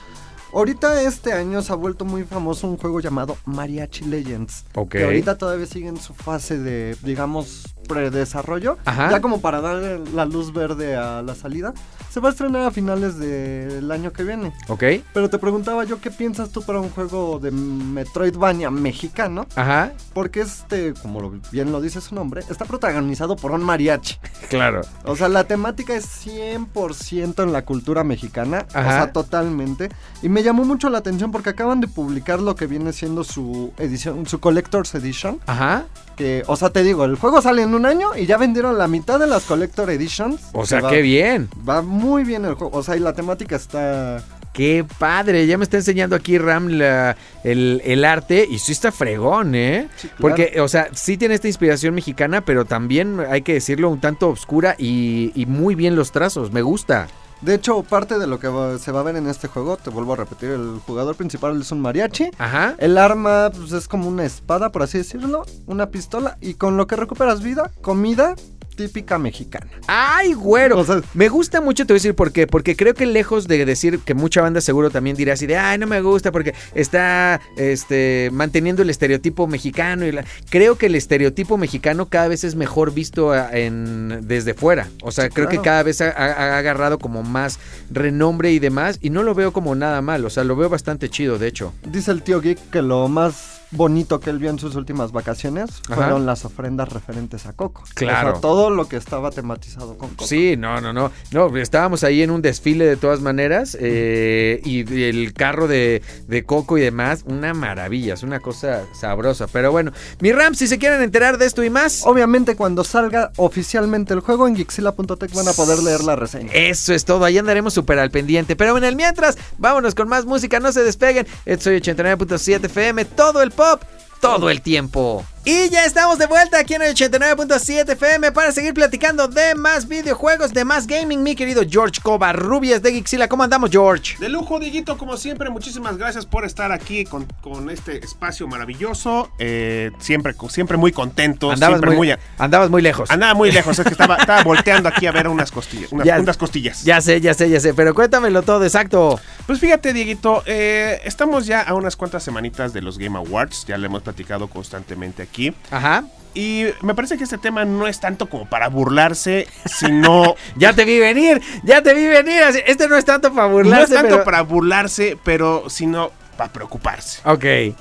Ahorita 0.54 1.02
este 1.02 1.34
año 1.34 1.62
se 1.62 1.74
ha 1.74 1.76
vuelto 1.76 2.06
muy 2.06 2.24
famoso 2.24 2.68
un 2.68 2.78
juego 2.78 3.02
llamado 3.02 3.38
Mariachi 3.46 4.06
Legends. 4.06 4.64
Ok. 4.76 4.92
Que 4.92 5.04
ahorita 5.04 5.38
todavía 5.38 5.66
sigue 5.66 5.90
en 5.90 5.98
su 5.98 6.14
fase 6.14 6.58
de, 6.58 6.96
digamos, 7.04 7.76
predesarrollo. 7.88 8.78
Ajá. 8.86 9.10
Ya 9.12 9.22
como 9.22 9.42
para 9.42 9.62
dar 9.62 10.00
la 10.14 10.26
luz 10.26 10.54
verde 10.54 10.96
a 10.96 11.22
la 11.22 11.36
salida. 11.36 11.74
Se 12.10 12.20
va 12.20 12.30
a 12.30 12.32
estrenar 12.32 12.64
a 12.64 12.72
finales 12.72 13.18
del 13.20 13.92
año 13.92 14.12
que 14.12 14.24
viene. 14.24 14.54
Ok. 14.68 14.84
Pero 15.14 15.30
te 15.30 15.38
preguntaba 15.40 15.84
yo, 15.84 16.00
¿qué 16.02 16.10
piensas 16.12 16.50
tú 16.50 16.62
para 16.64 16.80
un 16.80 16.90
juego 16.90 17.40
de 17.40 17.52
Metroidvania 17.52 18.72
mexicano? 18.72 19.46
Ajá. 19.56 19.92
Porque 20.14 20.42
este, 20.42 20.94
como 20.94 21.32
bien 21.52 21.72
lo 21.72 21.82
dice 21.82 22.02
su 22.02 22.16
nombre, 22.16 22.42
está 22.50 22.66
protagonizado 22.66 23.36
por 23.36 23.52
un 23.52 23.64
mariachi. 23.64 24.18
Claro. 24.50 24.80
O 25.04 25.18
sea, 25.18 25.28
la 25.28 25.44
temática 25.44 25.94
es 25.94 26.26
100% 26.26 27.44
en 27.44 27.52
la 27.52 27.66
cultura 27.66 28.04
mexicana. 28.06 28.66
O 28.74 28.78
Ajá. 28.78 28.92
sea, 28.92 29.12
totalmente. 29.12 29.90
Y 30.22 30.30
me 30.30 30.42
llamó 30.42 30.64
mucho 30.64 30.90
la 30.90 31.00
atención 31.00 31.32
porque 31.32 31.50
acaban 31.50 31.82
de 31.82 31.88
publicar 31.88 32.40
lo 32.40 32.56
que 32.56 32.66
viene 32.66 32.94
siendo 32.94 33.24
su 33.26 33.74
edición, 33.78 34.26
su 34.26 34.40
Collector's 34.40 34.96
Edition. 34.96 35.40
Ajá. 35.46 35.86
Que, 36.18 36.44
o 36.48 36.56
sea, 36.58 36.72
te 36.72 36.84
digo, 36.84 37.06
el 37.06 37.16
juego 37.16 37.42
sale 37.42 37.62
en 37.62 37.74
un 37.76 37.86
año 37.86 38.10
y 38.18 38.26
ya 38.26 38.38
vendieron 38.38 38.78
la 38.78 38.88
mitad 38.88 39.20
de 39.20 39.28
las 39.28 39.44
Collector 39.44 39.90
Editions. 39.92 40.42
O 40.52 40.66
sea, 40.66 40.82
va- 40.82 40.90
qué 40.90 41.02
bien. 41.04 41.48
Va 41.68 41.82
muy 41.84 42.24
bien 42.24 42.44
el 42.44 42.56
juego. 42.56 42.76
O 42.76 42.82
sea, 42.84 42.98
y 42.98 43.00
la 43.00 43.14
temática 43.14 43.56
está... 43.56 44.24
Qué 44.52 44.84
padre, 44.98 45.46
ya 45.46 45.56
me 45.60 45.64
está 45.66 45.78
enseñando 45.78 46.16
aquí 46.16 46.40
Ram 46.40 46.70
la- 46.70 47.16
el, 47.44 47.80
el 47.86 48.04
arte 48.04 48.48
y 48.50 48.58
sí 48.58 48.72
está 48.72 48.92
fregón, 48.92 49.54
¿eh? 49.54 49.88
Sí, 49.98 50.08
claro. 50.08 50.18
Porque, 50.20 50.60
o 50.60 50.68
sea, 50.68 50.88
sí 50.94 51.16
tiene 51.16 51.36
esta 51.36 51.48
inspiración 51.48 51.94
mexicana, 51.94 52.42
pero 52.42 52.66
también 52.66 53.20
hay 53.30 53.44
que 53.44 53.54
decirlo 53.54 53.88
un 53.92 54.02
tanto 54.02 54.30
oscura 54.30 54.74
y, 54.80 55.32
y 55.36 55.46
muy 55.46 55.76
bien 55.76 55.96
los 55.96 56.12
trazos, 56.12 56.52
me 56.52 56.64
gusta. 56.64 57.08
De 57.42 57.54
hecho, 57.54 57.84
parte 57.84 58.18
de 58.18 58.26
lo 58.28 58.40
que 58.40 58.48
va- 58.48 58.78
se 58.80 58.92
va 58.92 59.02
a 59.02 59.04
ver 59.04 59.16
en 59.16 59.28
este 59.28 59.48
juego, 59.48 59.78
te 59.78 59.90
vuelvo 59.92 60.14
a 60.14 60.16
repetir, 60.16 60.50
el 60.50 60.80
jugador 60.86 61.16
principal 61.16 61.60
es 61.62 61.72
un 61.72 61.82
mariachi. 61.82 62.32
Ajá. 62.40 62.76
El 62.80 62.98
arma 62.98 63.52
pues, 63.56 63.72
es 63.74 63.88
como 63.88 64.08
una 64.10 64.26
espada, 64.26 64.72
por 64.72 64.82
así 64.84 64.98
decirlo, 64.98 65.46
una 65.68 65.90
pistola 65.92 66.38
y 66.42 66.56
con 66.56 66.78
lo 66.78 66.88
que 66.88 66.96
recuperas 66.96 67.44
vida, 67.44 67.72
comida 67.82 68.36
típica 68.78 69.18
mexicana. 69.18 69.68
¡Ay, 69.88 70.32
güero! 70.34 70.78
O 70.80 70.86
sea- 70.86 71.02
me 71.14 71.28
gusta 71.28 71.60
mucho, 71.60 71.86
te 71.86 71.92
voy 71.92 71.98
a 71.98 72.00
decir 72.00 72.16
por 72.16 72.32
qué. 72.32 72.48
Porque 72.48 72.78
creo 72.78 72.94
que 72.94 73.06
lejos 73.06 73.48
de 73.50 73.66
decir 73.66 74.00
que 74.00 74.14
mucha 74.14 74.42
banda 74.42 74.62
seguro 74.62 74.90
también 74.90 75.18
dirá 75.18 75.34
así 75.34 75.46
de, 75.48 75.58
ay, 75.58 75.78
no 75.78 75.88
me 75.88 76.00
gusta 76.02 76.32
porque 76.32 76.54
está 76.76 77.42
este, 77.58 78.30
manteniendo 78.32 78.84
el 78.84 78.90
estereotipo 78.90 79.48
mexicano. 79.48 80.06
Y 80.06 80.12
la... 80.14 80.24
Creo 80.50 80.78
que 80.78 80.86
el 80.86 80.96
estereotipo 80.96 81.58
mexicano 81.58 82.06
cada 82.06 82.30
vez 82.30 82.46
es 82.46 82.56
mejor 82.56 82.94
visto 82.94 83.34
en, 83.36 84.20
desde 84.28 84.54
fuera. 84.54 84.88
O 85.02 85.12
sea, 85.12 85.30
creo 85.30 85.50
que 85.50 85.60
cada 85.60 85.84
vez 85.84 86.00
ha, 86.02 86.10
ha- 86.12 86.54
ha 86.54 86.58
agarrado 86.60 87.00
como 87.00 87.24
más 87.24 87.60
renombre 87.92 88.52
y 88.52 88.60
demás. 88.60 89.00
Y 89.02 89.10
no 89.10 89.24
lo 89.24 89.34
veo 89.36 89.52
como 89.52 89.74
nada 89.76 90.02
mal. 90.02 90.24
O 90.24 90.30
sea, 90.30 90.44
lo 90.44 90.56
veo 90.56 90.70
bastante 90.70 91.10
chido, 91.10 91.40
de 91.40 91.48
hecho. 91.48 91.74
Dice 91.84 92.12
el 92.12 92.22
tío 92.22 92.40
Geek 92.40 92.70
que 92.70 92.82
lo 92.82 93.08
más 93.08 93.57
bonito 93.72 94.20
que 94.20 94.30
él 94.30 94.40
vio 94.40 94.50
en 94.50 94.60
sus 94.60 94.76
últimas 94.76 95.12
vacaciones 95.12 95.70
Ajá. 95.86 95.96
fueron 95.96 96.26
las 96.26 96.46
ofrendas 96.46 96.90
referentes 96.90 97.46
a 97.46 97.54
Coco. 97.54 97.84
Claro. 97.96 98.30
O 98.30 98.32
sea, 98.34 98.42
todo 98.42 98.70
lo 98.70 98.88
que 98.88 98.96
estaba 98.98 99.32
tematizado 99.32 99.98
con 99.98 100.10
Coco. 100.12 100.26
Sí, 100.26 100.56
no, 100.58 100.80
no, 100.82 100.94
no. 100.94 101.12
No, 101.32 101.56
estábamos 101.58 102.04
ahí 102.04 102.22
en 102.22 102.32
un 102.32 102.42
desfile 102.42 102.86
de 102.86 102.98
todas 102.98 103.22
maneras. 103.22 103.78
eh, 103.80 104.62
y 104.64 105.04
el 105.04 105.34
carro 105.34 105.68
de, 105.68 106.02
de 106.28 106.44
Coco 106.44 106.78
y 106.78 106.82
demás, 106.82 107.24
una 107.26 107.54
maravilla, 107.54 108.14
es 108.14 108.24
una 108.24 108.40
cosa 108.40 108.84
sabrosa. 109.00 109.48
Pero 109.48 109.72
bueno, 109.72 109.92
mi 110.20 110.32
Ram, 110.32 110.56
si 110.56 110.68
se 110.68 110.78
quieren 110.78 111.02
enterar 111.02 111.38
de 111.38 111.46
esto 111.46 111.64
y 111.64 111.70
más. 111.70 112.04
Obviamente 112.06 112.56
cuando 112.56 112.84
salga 112.84 113.32
oficialmente 113.38 114.14
el 114.14 114.22
juego 114.22 114.48
en 114.48 114.56
Gixila.tech 114.56 115.34
van 115.34 115.48
a 115.48 115.54
poder 115.54 115.80
leer 115.80 116.04
la 116.04 116.16
reseña. 116.16 116.52
Eso 116.54 116.94
es 116.94 117.06
todo, 117.06 117.26
ahí 117.26 117.38
andaremos 117.38 117.74
súper 117.74 118.00
al 118.00 118.12
pendiente. 118.12 118.56
Pero 118.56 118.78
en 118.78 118.84
el 118.84 118.96
mientras, 118.96 119.38
vámonos 119.58 119.96
con 119.96 120.08
más 120.08 120.26
música, 120.26 120.60
no 120.60 120.72
se 120.72 120.84
despeguen. 120.84 121.28
Soy 121.60 121.78
89.7 121.80 122.66
FM, 122.66 123.06
todo 123.06 123.42
el 123.42 123.52
pop 123.58 123.82
todo 124.22 124.50
el 124.50 124.62
tiempo. 124.62 125.26
Y 125.50 125.70
ya 125.70 125.86
estamos 125.86 126.18
de 126.20 126.26
vuelta 126.26 126.60
aquí 126.60 126.74
en 126.74 126.82
el 126.82 126.94
89.7 126.94 127.94
FM 127.94 128.34
para 128.34 128.52
seguir 128.52 128.74
platicando 128.74 129.30
de 129.30 129.56
más 129.56 129.88
videojuegos, 129.88 130.54
de 130.54 130.66
más 130.66 130.88
gaming, 130.88 131.24
mi 131.24 131.36
querido 131.38 131.62
George 131.66 132.02
Covarrubias 132.04 132.82
de 132.82 132.92
Gixila. 132.92 133.30
¿Cómo 133.30 133.44
andamos, 133.44 133.70
George? 133.72 134.18
De 134.20 134.28
lujo, 134.28 134.60
Dieguito, 134.60 134.98
como 134.98 135.16
siempre, 135.16 135.50
muchísimas 135.50 135.96
gracias 135.98 136.26
por 136.26 136.44
estar 136.44 136.74
aquí 136.74 137.06
con, 137.06 137.24
con 137.40 137.70
este 137.70 138.04
espacio 138.04 138.46
maravilloso. 138.50 139.32
Eh, 139.40 139.92
siempre, 140.00 140.36
siempre 140.50 140.76
muy 140.76 140.92
contento. 140.92 141.50
Andabas 141.50 141.78
siempre 141.78 141.96
muy, 141.96 142.14
andabas 142.38 142.70
muy 142.70 142.82
lejos. 142.82 143.10
Andaba 143.10 143.34
muy 143.34 143.50
lejos, 143.54 143.80
es 143.80 143.86
que 143.86 143.92
estaba, 143.94 144.16
estaba 144.20 144.44
volteando 144.44 144.90
aquí 144.90 145.08
a 145.08 145.14
ver 145.14 145.30
unas 145.30 145.50
costillas. 145.54 145.94
Unas, 145.94 146.06
Ya- 146.06 146.20
unas 146.20 146.36
costillas. 146.36 146.84
Ya 146.84 147.00
sé, 147.00 147.22
ya 147.22 147.34
sé, 147.34 147.50
ya 147.50 147.62
sé, 147.62 147.74
pero 147.74 147.96
cuéntamelo 147.96 148.42
todo 148.42 148.66
exacto. 148.66 149.18
Pues 149.46 149.62
fíjate, 149.62 149.94
Dieguito, 149.94 150.44
eh, 150.46 151.00
estamos 151.06 151.46
ya 151.46 151.62
a 151.62 151.74
unas 151.74 151.96
cuantas 151.96 152.22
semanitas 152.22 152.74
de 152.74 152.82
los 152.82 152.98
Game 152.98 153.18
Awards. 153.18 153.64
Ya 153.66 153.78
lo 153.78 153.86
hemos 153.86 154.02
platicado 154.02 154.50
constantemente 154.50 155.24
aquí. 155.24 155.37
Ajá. 155.72 156.04
Y 156.34 156.66
me 156.82 156.94
parece 156.94 157.18
que 157.18 157.24
este 157.24 157.38
tema 157.40 157.66
no 157.66 157.88
es 157.88 158.00
tanto 158.00 158.30
como 158.30 158.48
para 158.48 158.68
burlarse, 158.70 159.48
sino 159.66 160.36
Ya 160.56 160.74
te 160.74 160.86
vi 160.86 161.00
venir, 161.00 161.42
ya 161.64 161.82
te 161.82 161.94
vi 161.96 162.06
venir. 162.06 162.42
Este 162.66 162.88
no 162.88 162.96
es 162.96 163.06
tanto 163.06 163.34
para 163.34 163.48
no 163.48 163.54
burlarse, 163.54 163.94
es 163.96 164.00
tanto 164.02 164.16
pero- 164.16 164.24
para 164.24 164.42
burlarse, 164.42 165.18
pero 165.24 165.70
sino 165.70 166.12
para 166.38 166.52
preocuparse. 166.54 167.22
Ok. 167.26 167.76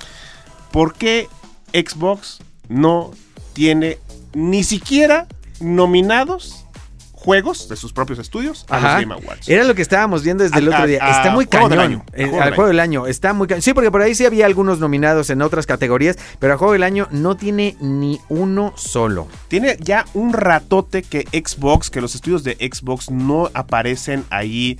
¿Por 0.71 0.95
qué 0.95 1.27
Xbox 1.73 2.39
no 2.67 3.11
tiene 3.53 3.99
ni 4.33 4.63
siquiera 4.63 5.27
nominados 5.59 6.65
juegos 7.27 7.67
de 7.67 7.75
sus 7.75 7.91
propios 7.91 8.19
estudios 8.19 8.65
a 8.69 8.77
Ajá. 8.77 8.93
los 8.93 9.01
Game 9.01 9.13
Awards? 9.15 9.49
Era 9.49 9.65
lo 9.65 9.75
que 9.75 9.81
estábamos 9.81 10.23
viendo 10.23 10.45
desde 10.45 10.59
el 10.59 10.69
otro 10.69 10.87
día. 10.87 10.99
a- 11.05 11.11
Está 11.11 11.31
muy 11.31 11.43
juego 11.45 11.67
cañón. 11.67 11.69
del 11.71 11.79
año, 11.81 12.05
Eh, 12.13 12.23
juego 12.23 12.37
al 12.41 12.45
del 12.45 12.55
juego 12.55 12.67
del 12.69 12.79
año. 12.79 13.05
Está 13.05 13.33
muy 13.33 13.47
cañón. 13.47 13.61
Sí, 13.61 13.73
porque 13.73 13.91
por 13.91 14.01
ahí 14.01 14.15
sí 14.15 14.25
había 14.25 14.45
algunos 14.45 14.79
nominados 14.79 15.29
en 15.29 15.41
otras 15.41 15.65
categorías, 15.65 16.15
pero 16.39 16.53
a 16.53 16.57
juego 16.57 16.71
del 16.71 16.83
año 16.83 17.09
no 17.11 17.35
tiene 17.35 17.75
ni 17.81 18.21
uno 18.29 18.71
solo. 18.77 19.27
Tiene 19.49 19.75
ya 19.81 20.05
un 20.13 20.31
ratote 20.31 21.03
que 21.03 21.27
Xbox, 21.33 21.89
que 21.89 21.99
los 21.99 22.15
estudios 22.15 22.45
de 22.45 22.53
Xbox 22.53 23.11
no 23.11 23.49
aparecen 23.53 24.23
ahí 24.29 24.79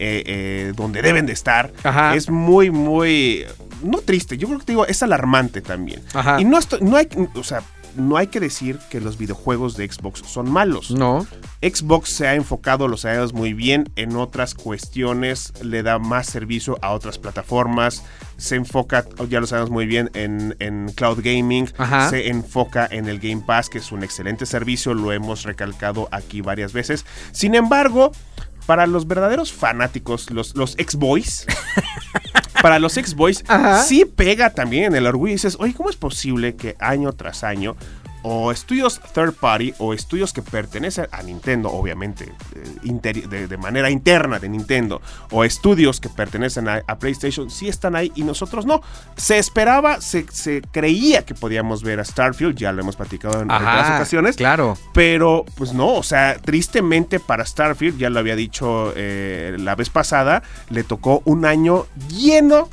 eh, 0.00 0.22
eh, 0.26 0.72
donde 0.76 1.02
deben 1.02 1.26
de 1.26 1.32
estar. 1.32 1.72
Ajá. 1.82 2.14
Es 2.14 2.30
muy, 2.30 2.70
muy... 2.70 3.44
No 3.82 3.98
triste, 3.98 4.38
yo 4.38 4.46
creo 4.46 4.60
que 4.60 4.66
te 4.66 4.70
digo, 4.72 4.86
es 4.86 5.02
alarmante 5.02 5.60
también. 5.60 6.00
Ajá. 6.14 6.40
Y 6.40 6.44
no, 6.44 6.56
estoy- 6.56 6.78
no 6.82 6.96
hay... 6.96 7.08
O 7.34 7.42
sea, 7.42 7.62
no 7.98 8.16
hay 8.16 8.28
que 8.28 8.40
decir 8.40 8.78
que 8.90 9.00
los 9.00 9.18
videojuegos 9.18 9.76
de 9.76 9.90
Xbox 9.90 10.22
son 10.26 10.50
malos. 10.50 10.90
No. 10.90 11.26
Xbox 11.60 12.10
se 12.10 12.26
ha 12.26 12.34
enfocado, 12.34 12.88
lo 12.88 12.96
sabemos 12.96 13.32
muy 13.32 13.52
bien, 13.52 13.90
en 13.96 14.16
otras 14.16 14.54
cuestiones, 14.54 15.52
le 15.62 15.82
da 15.82 15.98
más 15.98 16.26
servicio 16.26 16.78
a 16.82 16.92
otras 16.92 17.18
plataformas, 17.18 18.04
se 18.36 18.56
enfoca, 18.56 19.04
ya 19.28 19.40
lo 19.40 19.46
sabemos 19.46 19.70
muy 19.70 19.86
bien, 19.86 20.10
en, 20.14 20.56
en 20.60 20.90
cloud 20.94 21.18
gaming, 21.22 21.68
Ajá. 21.76 22.10
se 22.10 22.28
enfoca 22.28 22.88
en 22.90 23.08
el 23.08 23.18
Game 23.18 23.42
Pass, 23.44 23.68
que 23.68 23.78
es 23.78 23.92
un 23.92 24.04
excelente 24.04 24.46
servicio, 24.46 24.94
lo 24.94 25.12
hemos 25.12 25.42
recalcado 25.42 26.08
aquí 26.12 26.40
varias 26.40 26.72
veces. 26.72 27.04
Sin 27.32 27.54
embargo, 27.54 28.12
para 28.66 28.86
los 28.86 29.08
verdaderos 29.08 29.52
fanáticos, 29.52 30.30
los, 30.30 30.54
los 30.54 30.78
ex-boys, 30.78 31.46
para 32.62 32.78
los 32.78 32.96
ex-boys, 32.96 33.44
Ajá. 33.48 33.82
sí 33.82 34.04
pega 34.04 34.50
también 34.50 34.94
el 34.94 35.06
orgullo 35.06 35.30
y 35.30 35.34
dices, 35.34 35.56
oye, 35.60 35.74
¿cómo 35.74 35.90
es 35.90 35.96
posible 35.96 36.56
que 36.56 36.76
año 36.78 37.12
tras 37.12 37.44
año 37.44 37.76
o 38.22 38.52
estudios 38.52 39.00
third 39.14 39.34
party 39.34 39.74
o 39.78 39.94
estudios 39.94 40.32
que 40.32 40.42
pertenecen 40.42 41.06
a 41.12 41.22
Nintendo, 41.22 41.70
obviamente, 41.70 42.32
eh, 42.54 43.26
de, 43.28 43.48
de 43.48 43.56
manera 43.56 43.90
interna 43.90 44.38
de 44.38 44.48
Nintendo, 44.48 45.00
o 45.30 45.44
estudios 45.44 46.00
que 46.00 46.08
pertenecen 46.08 46.68
a, 46.68 46.82
a 46.86 46.98
PlayStation, 46.98 47.50
sí 47.50 47.68
están 47.68 47.96
ahí 47.96 48.12
y 48.14 48.22
nosotros 48.22 48.66
no. 48.66 48.82
Se 49.16 49.38
esperaba, 49.38 50.00
se, 50.00 50.26
se 50.30 50.62
creía 50.72 51.24
que 51.24 51.34
podíamos 51.34 51.82
ver 51.82 52.00
a 52.00 52.04
Starfield, 52.04 52.56
ya 52.56 52.72
lo 52.72 52.82
hemos 52.82 52.96
platicado 52.96 53.42
en 53.42 53.50
otras 53.50 53.96
ocasiones. 53.96 54.36
Claro. 54.36 54.76
Pero, 54.92 55.44
pues 55.56 55.72
no, 55.72 55.94
o 55.94 56.02
sea, 56.02 56.38
tristemente 56.38 57.20
para 57.20 57.44
Starfield, 57.44 57.98
ya 57.98 58.10
lo 58.10 58.18
había 58.18 58.36
dicho 58.36 58.92
eh, 58.96 59.56
la 59.58 59.74
vez 59.74 59.90
pasada, 59.90 60.42
le 60.70 60.84
tocó 60.84 61.22
un 61.24 61.44
año 61.44 61.86
lleno, 62.08 62.68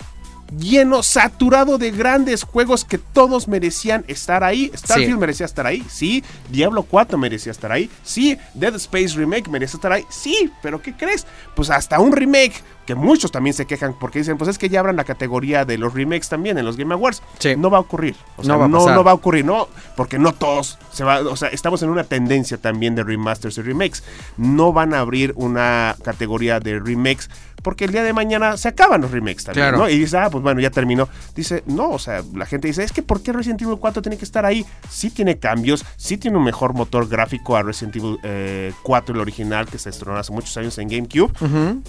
lleno, 0.60 1.03
saturado 1.03 1.77
de 1.77 1.91
grandes 1.91 2.43
juegos 2.43 2.86
que 2.86 2.97
todos 2.97 3.47
merecían 3.47 4.05
estar 4.08 4.43
ahí. 4.43 4.71
Starfield 4.75 5.13
Sí. 5.13 5.17
merecía 5.19 5.45
estar 5.45 5.65
ahí, 5.65 5.84
sí. 5.89 6.23
Diablo 6.49 6.84
4 6.84 7.17
merecía 7.17 7.51
estar 7.51 7.71
ahí, 7.71 7.89
sí. 8.03 8.38
Dead 8.53 8.75
Space 8.75 9.15
Remake 9.15 9.49
merecía 9.49 9.77
estar 9.77 9.91
ahí, 9.91 10.03
sí. 10.10 10.51
Pero 10.62 10.81
¿qué 10.81 10.93
crees? 10.93 11.25
Pues 11.55 11.69
hasta 11.69 11.99
un 11.99 12.12
remake, 12.12 12.63
que 12.86 12.93
muchos 12.93 13.31
también 13.31 13.55
se 13.55 13.65
quejan 13.65 13.97
porque 13.99 14.19
dicen, 14.19 14.38
pues 14.38 14.47
es 14.49 14.58
que 14.60 14.69
ya 14.69 14.79
abran 14.79 14.95
la 14.95 15.03
categoría 15.05 15.65
de 15.65 15.77
los 15.79 15.93
remakes 15.93 16.29
también 16.29 16.58
en 16.60 16.65
los 16.65 16.77
Game 16.77 16.93
Awards. 16.93 17.23
Sí. 17.39 17.55
No 17.55 17.71
va 17.71 17.79
a 17.79 17.81
ocurrir. 17.81 18.15
O 18.38 18.43
sea, 18.43 18.53
No 18.53 18.60
va 18.60 18.65
a 18.65 18.67
no 18.67 19.03
va 19.03 19.12
a 19.12 19.15
ocurrir, 19.15 19.43
no, 19.43 19.67
porque 19.95 20.19
no 20.19 20.34
todos 20.34 20.77
se 20.91 21.03
va, 21.03 21.19
o 21.21 21.36
sea, 21.36 21.49
estamos 21.49 21.81
en 21.81 21.89
una 21.89 22.03
tendencia 22.03 22.58
también 22.58 22.93
de 22.95 23.03
remasters 23.03 23.58
y 23.58 23.62
remakes. 23.63 24.03
No 24.38 24.71
van 24.71 24.93
a 24.93 24.99
abrir 24.99 25.34
una 25.36 25.95
categoría 26.03 26.60
de 26.60 26.79
remakes 26.79 27.29
porque 27.65 27.86
el 27.86 27.91
día 27.91 28.04
de 28.04 28.13
mañana 28.13 28.58
se 28.58 28.67
acaban 28.67 29.01
los 29.01 29.10
remakes 29.10 29.43
también, 29.43 29.69
Claro. 29.69 29.80
¿no? 29.80 29.89
Y 29.89 29.97
dice, 29.97 30.19
ah, 30.19 30.30
pues 30.30 30.43
bueno, 30.43 30.62
ya 30.62 30.69
terminó. 30.69 31.10
Dice, 31.36 31.63
no, 31.65 31.89
o 31.89 31.97
sea, 31.97 32.21
la 32.36 32.45
gente 32.45 32.67
dice, 32.67 32.84
es 32.84 32.91
que 32.91 33.01
¿por 33.01 33.23
qué 33.23 33.34
Resident 33.34 33.60
Evil 33.63 33.78
4 33.80 34.04
tiene 34.04 34.17
que 34.19 34.23
estar 34.23 34.45
ahí? 34.45 34.63
Sí 34.88 35.10
tiene 35.10 35.39
cambios, 35.39 35.84
sí 35.97 36.17
tiene 36.17 36.38
un 36.38 36.43
mejor 36.43 36.75
motor 36.75 37.08
gráfico 37.10 37.58
a 37.58 37.63
Resident 37.63 37.95
Evil 37.95 38.19
eh, 38.21 38.71
4, 38.84 39.15
el 39.15 39.19
original, 39.21 39.65
que 39.65 39.80
se 39.80 39.89
estrenó 39.89 40.15
hace 40.15 40.32
muchos 40.32 40.56
años 40.58 40.78
en 40.78 40.89
GameCube. 40.89 41.32
Ujú. 41.41 41.82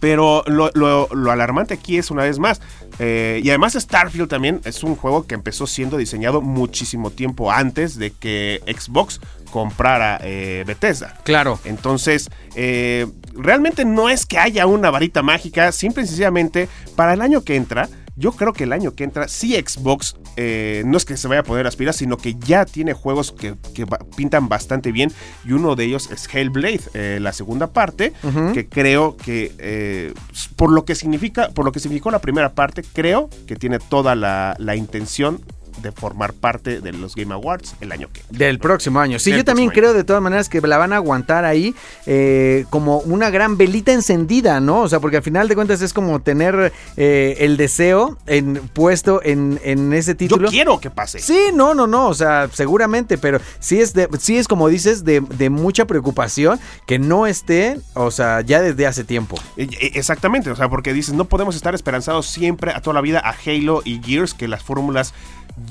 Pero 0.00 0.42
lo, 0.46 0.70
lo- 0.74 1.08
lo 1.12 1.30
alarmante 1.30 1.74
aquí 1.74 1.98
es 1.98 2.10
una 2.10 2.22
vez 2.24 2.38
más. 2.38 2.60
eh, 2.98 3.40
y 3.44 3.48
además 3.50 3.74
Starfield 3.74 4.28
también 4.28 4.60
es 4.64 4.82
un 4.82 4.96
juego 4.96 5.26
que 5.26 5.34
empezó 5.34 5.66
siendo 5.66 5.96
diseñado 5.96 6.40
muchísimo 6.40 7.10
tiempo 7.10 7.52
antes 7.52 7.96
de 7.98 8.10
que 8.10 8.60
Xbox 8.66 9.20
comprara 9.50 10.18
eh, 10.22 10.64
Bethesda. 10.66 11.18
Claro. 11.24 11.58
Entonces, 11.64 12.30
eh, 12.54 13.06
realmente 13.34 13.84
no 13.84 14.08
es 14.08 14.26
que 14.26 14.38
haya 14.38 14.66
una 14.66 14.90
varita 14.90 15.22
mágica, 15.22 15.72
simple 15.72 16.04
y 16.04 16.06
sencillamente, 16.06 16.68
para 16.96 17.12
el 17.14 17.20
año 17.20 17.42
que 17.42 17.56
entra, 17.56 17.88
yo 18.16 18.32
creo 18.32 18.52
que 18.52 18.64
el 18.64 18.72
año 18.72 18.92
que 18.92 19.04
entra, 19.04 19.28
sí 19.28 19.54
Xbox, 19.54 20.16
eh, 20.36 20.82
no 20.86 20.96
es 20.96 21.04
que 21.04 21.16
se 21.16 21.28
vaya 21.28 21.40
a 21.40 21.44
poder 21.44 21.66
aspirar, 21.66 21.94
sino 21.94 22.16
que 22.16 22.34
ya 22.34 22.64
tiene 22.64 22.92
juegos 22.92 23.32
que, 23.32 23.56
pintan 24.16 24.48
bastante 24.48 24.92
bien, 24.92 25.12
y 25.44 25.52
uno 25.52 25.76
de 25.76 25.84
ellos 25.84 26.10
es 26.10 26.28
Hellblade, 26.32 26.82
eh, 26.94 27.18
la 27.20 27.32
segunda 27.32 27.72
parte, 27.72 28.12
que 28.54 28.68
creo 28.68 29.16
que, 29.16 29.52
eh, 29.58 30.14
por 30.56 30.70
lo 30.70 30.84
que 30.84 30.94
significa, 30.94 31.50
por 31.50 31.64
lo 31.64 31.72
que 31.72 31.80
significó 31.80 32.10
la 32.10 32.20
primera 32.20 32.52
parte, 32.52 32.82
creo 32.82 33.30
que 33.46 33.56
tiene 33.56 33.78
toda 33.78 34.14
la, 34.14 34.54
la 34.58 34.76
intención 34.76 35.40
de 35.82 35.92
formar 35.92 36.32
parte 36.32 36.80
de 36.80 36.92
los 36.92 37.14
Game 37.14 37.32
Awards 37.34 37.74
el 37.80 37.92
año 37.92 38.08
que. 38.12 38.22
Del 38.30 38.58
próximo 38.58 39.00
año. 39.00 39.18
Sí, 39.18 39.30
Del 39.30 39.40
yo 39.40 39.44
también 39.44 39.68
año. 39.70 39.74
creo 39.74 39.92
de 39.94 40.04
todas 40.04 40.22
maneras 40.22 40.48
que 40.48 40.60
la 40.60 40.78
van 40.78 40.92
a 40.92 40.96
aguantar 40.96 41.44
ahí 41.44 41.74
eh, 42.06 42.64
como 42.70 42.98
una 42.98 43.30
gran 43.30 43.56
velita 43.56 43.92
encendida, 43.92 44.60
¿no? 44.60 44.80
O 44.82 44.88
sea, 44.88 45.00
porque 45.00 45.16
al 45.18 45.22
final 45.22 45.48
de 45.48 45.54
cuentas 45.54 45.82
es 45.82 45.92
como 45.92 46.20
tener 46.20 46.72
eh, 46.96 47.36
el 47.40 47.56
deseo 47.56 48.18
en, 48.26 48.54
puesto 48.72 49.20
en, 49.22 49.60
en 49.64 49.92
ese 49.92 50.12
Yo 50.12 50.16
título. 50.16 50.48
quiero 50.50 50.80
que 50.80 50.90
pase. 50.90 51.18
Sí, 51.20 51.38
no, 51.54 51.74
no, 51.74 51.86
no, 51.86 52.08
o 52.08 52.14
sea, 52.14 52.48
seguramente, 52.52 53.18
pero 53.18 53.40
sí 53.58 53.80
es, 53.80 53.92
de, 53.94 54.08
sí 54.18 54.36
es 54.36 54.48
como 54.48 54.68
dices, 54.68 55.04
de, 55.04 55.20
de 55.20 55.50
mucha 55.50 55.86
preocupación 55.86 56.60
que 56.86 56.98
no 56.98 57.26
esté, 57.26 57.78
o 57.94 58.10
sea, 58.10 58.40
ya 58.42 58.60
desde 58.60 58.86
hace 58.86 59.04
tiempo. 59.04 59.36
E- 59.56 59.64
e- 59.64 59.90
Exactamente, 60.00 60.50
o 60.50 60.56
sea, 60.56 60.68
porque 60.68 60.92
dices, 60.92 61.14
no 61.14 61.24
podemos 61.26 61.56
estar 61.56 61.74
esperanzados 61.74 62.26
siempre 62.26 62.72
a 62.72 62.80
toda 62.80 62.94
la 62.94 63.00
vida 63.00 63.20
a 63.24 63.34
Halo 63.44 63.82
y 63.84 64.00
Gears, 64.02 64.34
que 64.34 64.48
las 64.48 64.62
fórmulas 64.62 65.12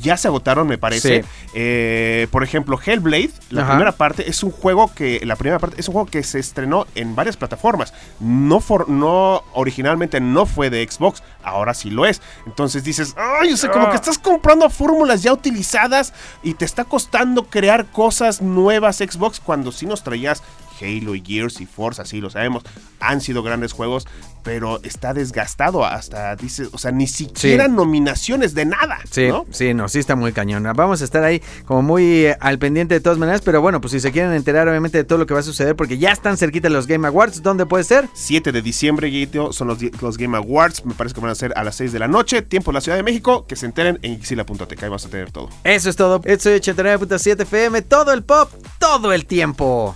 ya 0.01 0.17
se 0.17 0.27
agotaron, 0.27 0.67
me 0.67 0.77
parece. 0.77 1.23
Sí. 1.23 1.29
Eh, 1.53 2.27
por 2.31 2.43
ejemplo, 2.43 2.79
Hellblade, 2.83 3.31
la 3.49 3.61
Ajá. 3.63 3.71
primera 3.71 3.91
parte, 3.91 4.29
es 4.29 4.43
un 4.43 4.51
juego 4.51 4.93
que, 4.93 5.21
la 5.25 5.35
primera 5.35 5.59
parte, 5.59 5.79
es 5.79 5.87
un 5.87 5.93
juego 5.93 6.07
que 6.09 6.23
se 6.23 6.39
estrenó 6.39 6.85
en 6.95 7.15
varias 7.15 7.37
plataformas. 7.37 7.93
No, 8.19 8.59
for- 8.59 8.89
no, 8.89 9.43
originalmente 9.53 10.19
no 10.21 10.45
fue 10.45 10.69
de 10.69 10.87
Xbox, 10.89 11.23
ahora 11.43 11.73
sí 11.73 11.89
lo 11.89 12.05
es. 12.05 12.21
Entonces 12.45 12.83
dices, 12.83 13.15
ay, 13.17 13.51
o 13.53 13.57
sea, 13.57 13.71
como 13.71 13.89
que 13.89 13.95
estás 13.95 14.17
comprando 14.19 14.69
fórmulas 14.69 15.23
ya 15.23 15.33
utilizadas 15.33 16.13
y 16.43 16.53
te 16.53 16.65
está 16.65 16.85
costando 16.85 17.43
crear 17.45 17.85
cosas 17.87 18.41
nuevas 18.41 18.97
Xbox 18.97 19.39
cuando 19.39 19.71
sí 19.71 19.85
nos 19.85 20.03
traías 20.03 20.43
Halo 20.81 21.15
y 21.15 21.21
Gears 21.25 21.61
y 21.61 21.65
Forza, 21.65 22.05
sí 22.05 22.21
lo 22.21 22.29
sabemos, 22.29 22.63
han 22.99 23.21
sido 23.21 23.43
grandes 23.43 23.71
juegos, 23.73 24.07
pero 24.43 24.79
está 24.83 25.13
desgastado 25.13 25.85
hasta, 25.85 26.35
dice, 26.35 26.67
o 26.71 26.77
sea, 26.77 26.91
ni 26.91 27.07
siquiera 27.07 27.65
Sí. 27.65 27.71
nominaciones 27.71 28.53
de 28.55 28.65
nada, 28.65 28.99
Sí, 29.09 29.27
¿no? 29.27 29.45
sí, 29.51 29.73
no, 29.73 29.87
sí 29.89 29.99
está 29.99 30.15
muy 30.15 30.31
cañón. 30.31 30.63
Vamos 30.75 31.01
a 31.01 31.05
estar 31.05 31.23
ahí 31.23 31.41
como 31.65 31.81
muy 31.81 32.25
eh, 32.25 32.37
al 32.39 32.57
pendiente 32.59 32.93
de 32.95 33.01
todas 33.01 33.17
maneras, 33.17 33.41
pero 33.43 33.61
bueno, 33.61 33.81
pues 33.81 33.91
si 33.91 33.99
se 33.99 34.11
quieren 34.11 34.33
enterar 34.33 34.67
obviamente 34.67 34.97
de 34.97 35.03
todo 35.03 35.19
lo 35.19 35.25
que 35.25 35.33
va 35.33 35.41
a 35.41 35.43
suceder, 35.43 35.75
porque 35.75 35.97
ya 35.97 36.11
están 36.11 36.37
cerquita 36.37 36.69
los 36.69 36.87
Game 36.87 37.07
Awards, 37.07 37.41
¿dónde 37.43 37.65
puede 37.65 37.83
ser? 37.83 38.07
7 38.13 38.51
de 38.51 38.61
diciembre, 38.61 39.07
Guito, 39.09 39.53
son 39.53 39.67
los, 39.67 39.77
los 40.01 40.17
Game 40.17 40.37
Awards, 40.37 40.85
me 40.85 40.93
parece 40.93 41.13
que 41.15 41.21
van 41.21 41.31
a 41.31 41.35
ser 41.35 41.53
a 41.55 41.63
las 41.63 41.75
6 41.75 41.91
de 41.91 41.99
la 41.99 42.07
noche, 42.07 42.41
tiempo 42.41 42.71
en 42.71 42.75
la 42.75 42.81
Ciudad 42.81 42.97
de 42.97 43.03
México, 43.03 43.45
que 43.47 43.55
se 43.55 43.65
enteren 43.65 43.99
en 44.01 44.19
Xila.tk, 44.23 44.83
ahí 44.83 44.89
vas 44.89 45.05
a 45.05 45.09
tener 45.09 45.31
todo. 45.31 45.49
Eso 45.63 45.89
es 45.89 45.95
todo. 45.95 46.21
Esto 46.23 46.49
es 46.49 46.61
89.7 46.61 47.41
FM, 47.41 47.81
todo 47.83 48.13
el 48.13 48.23
pop, 48.23 48.51
todo 48.79 49.13
el 49.13 49.25
tiempo. 49.25 49.95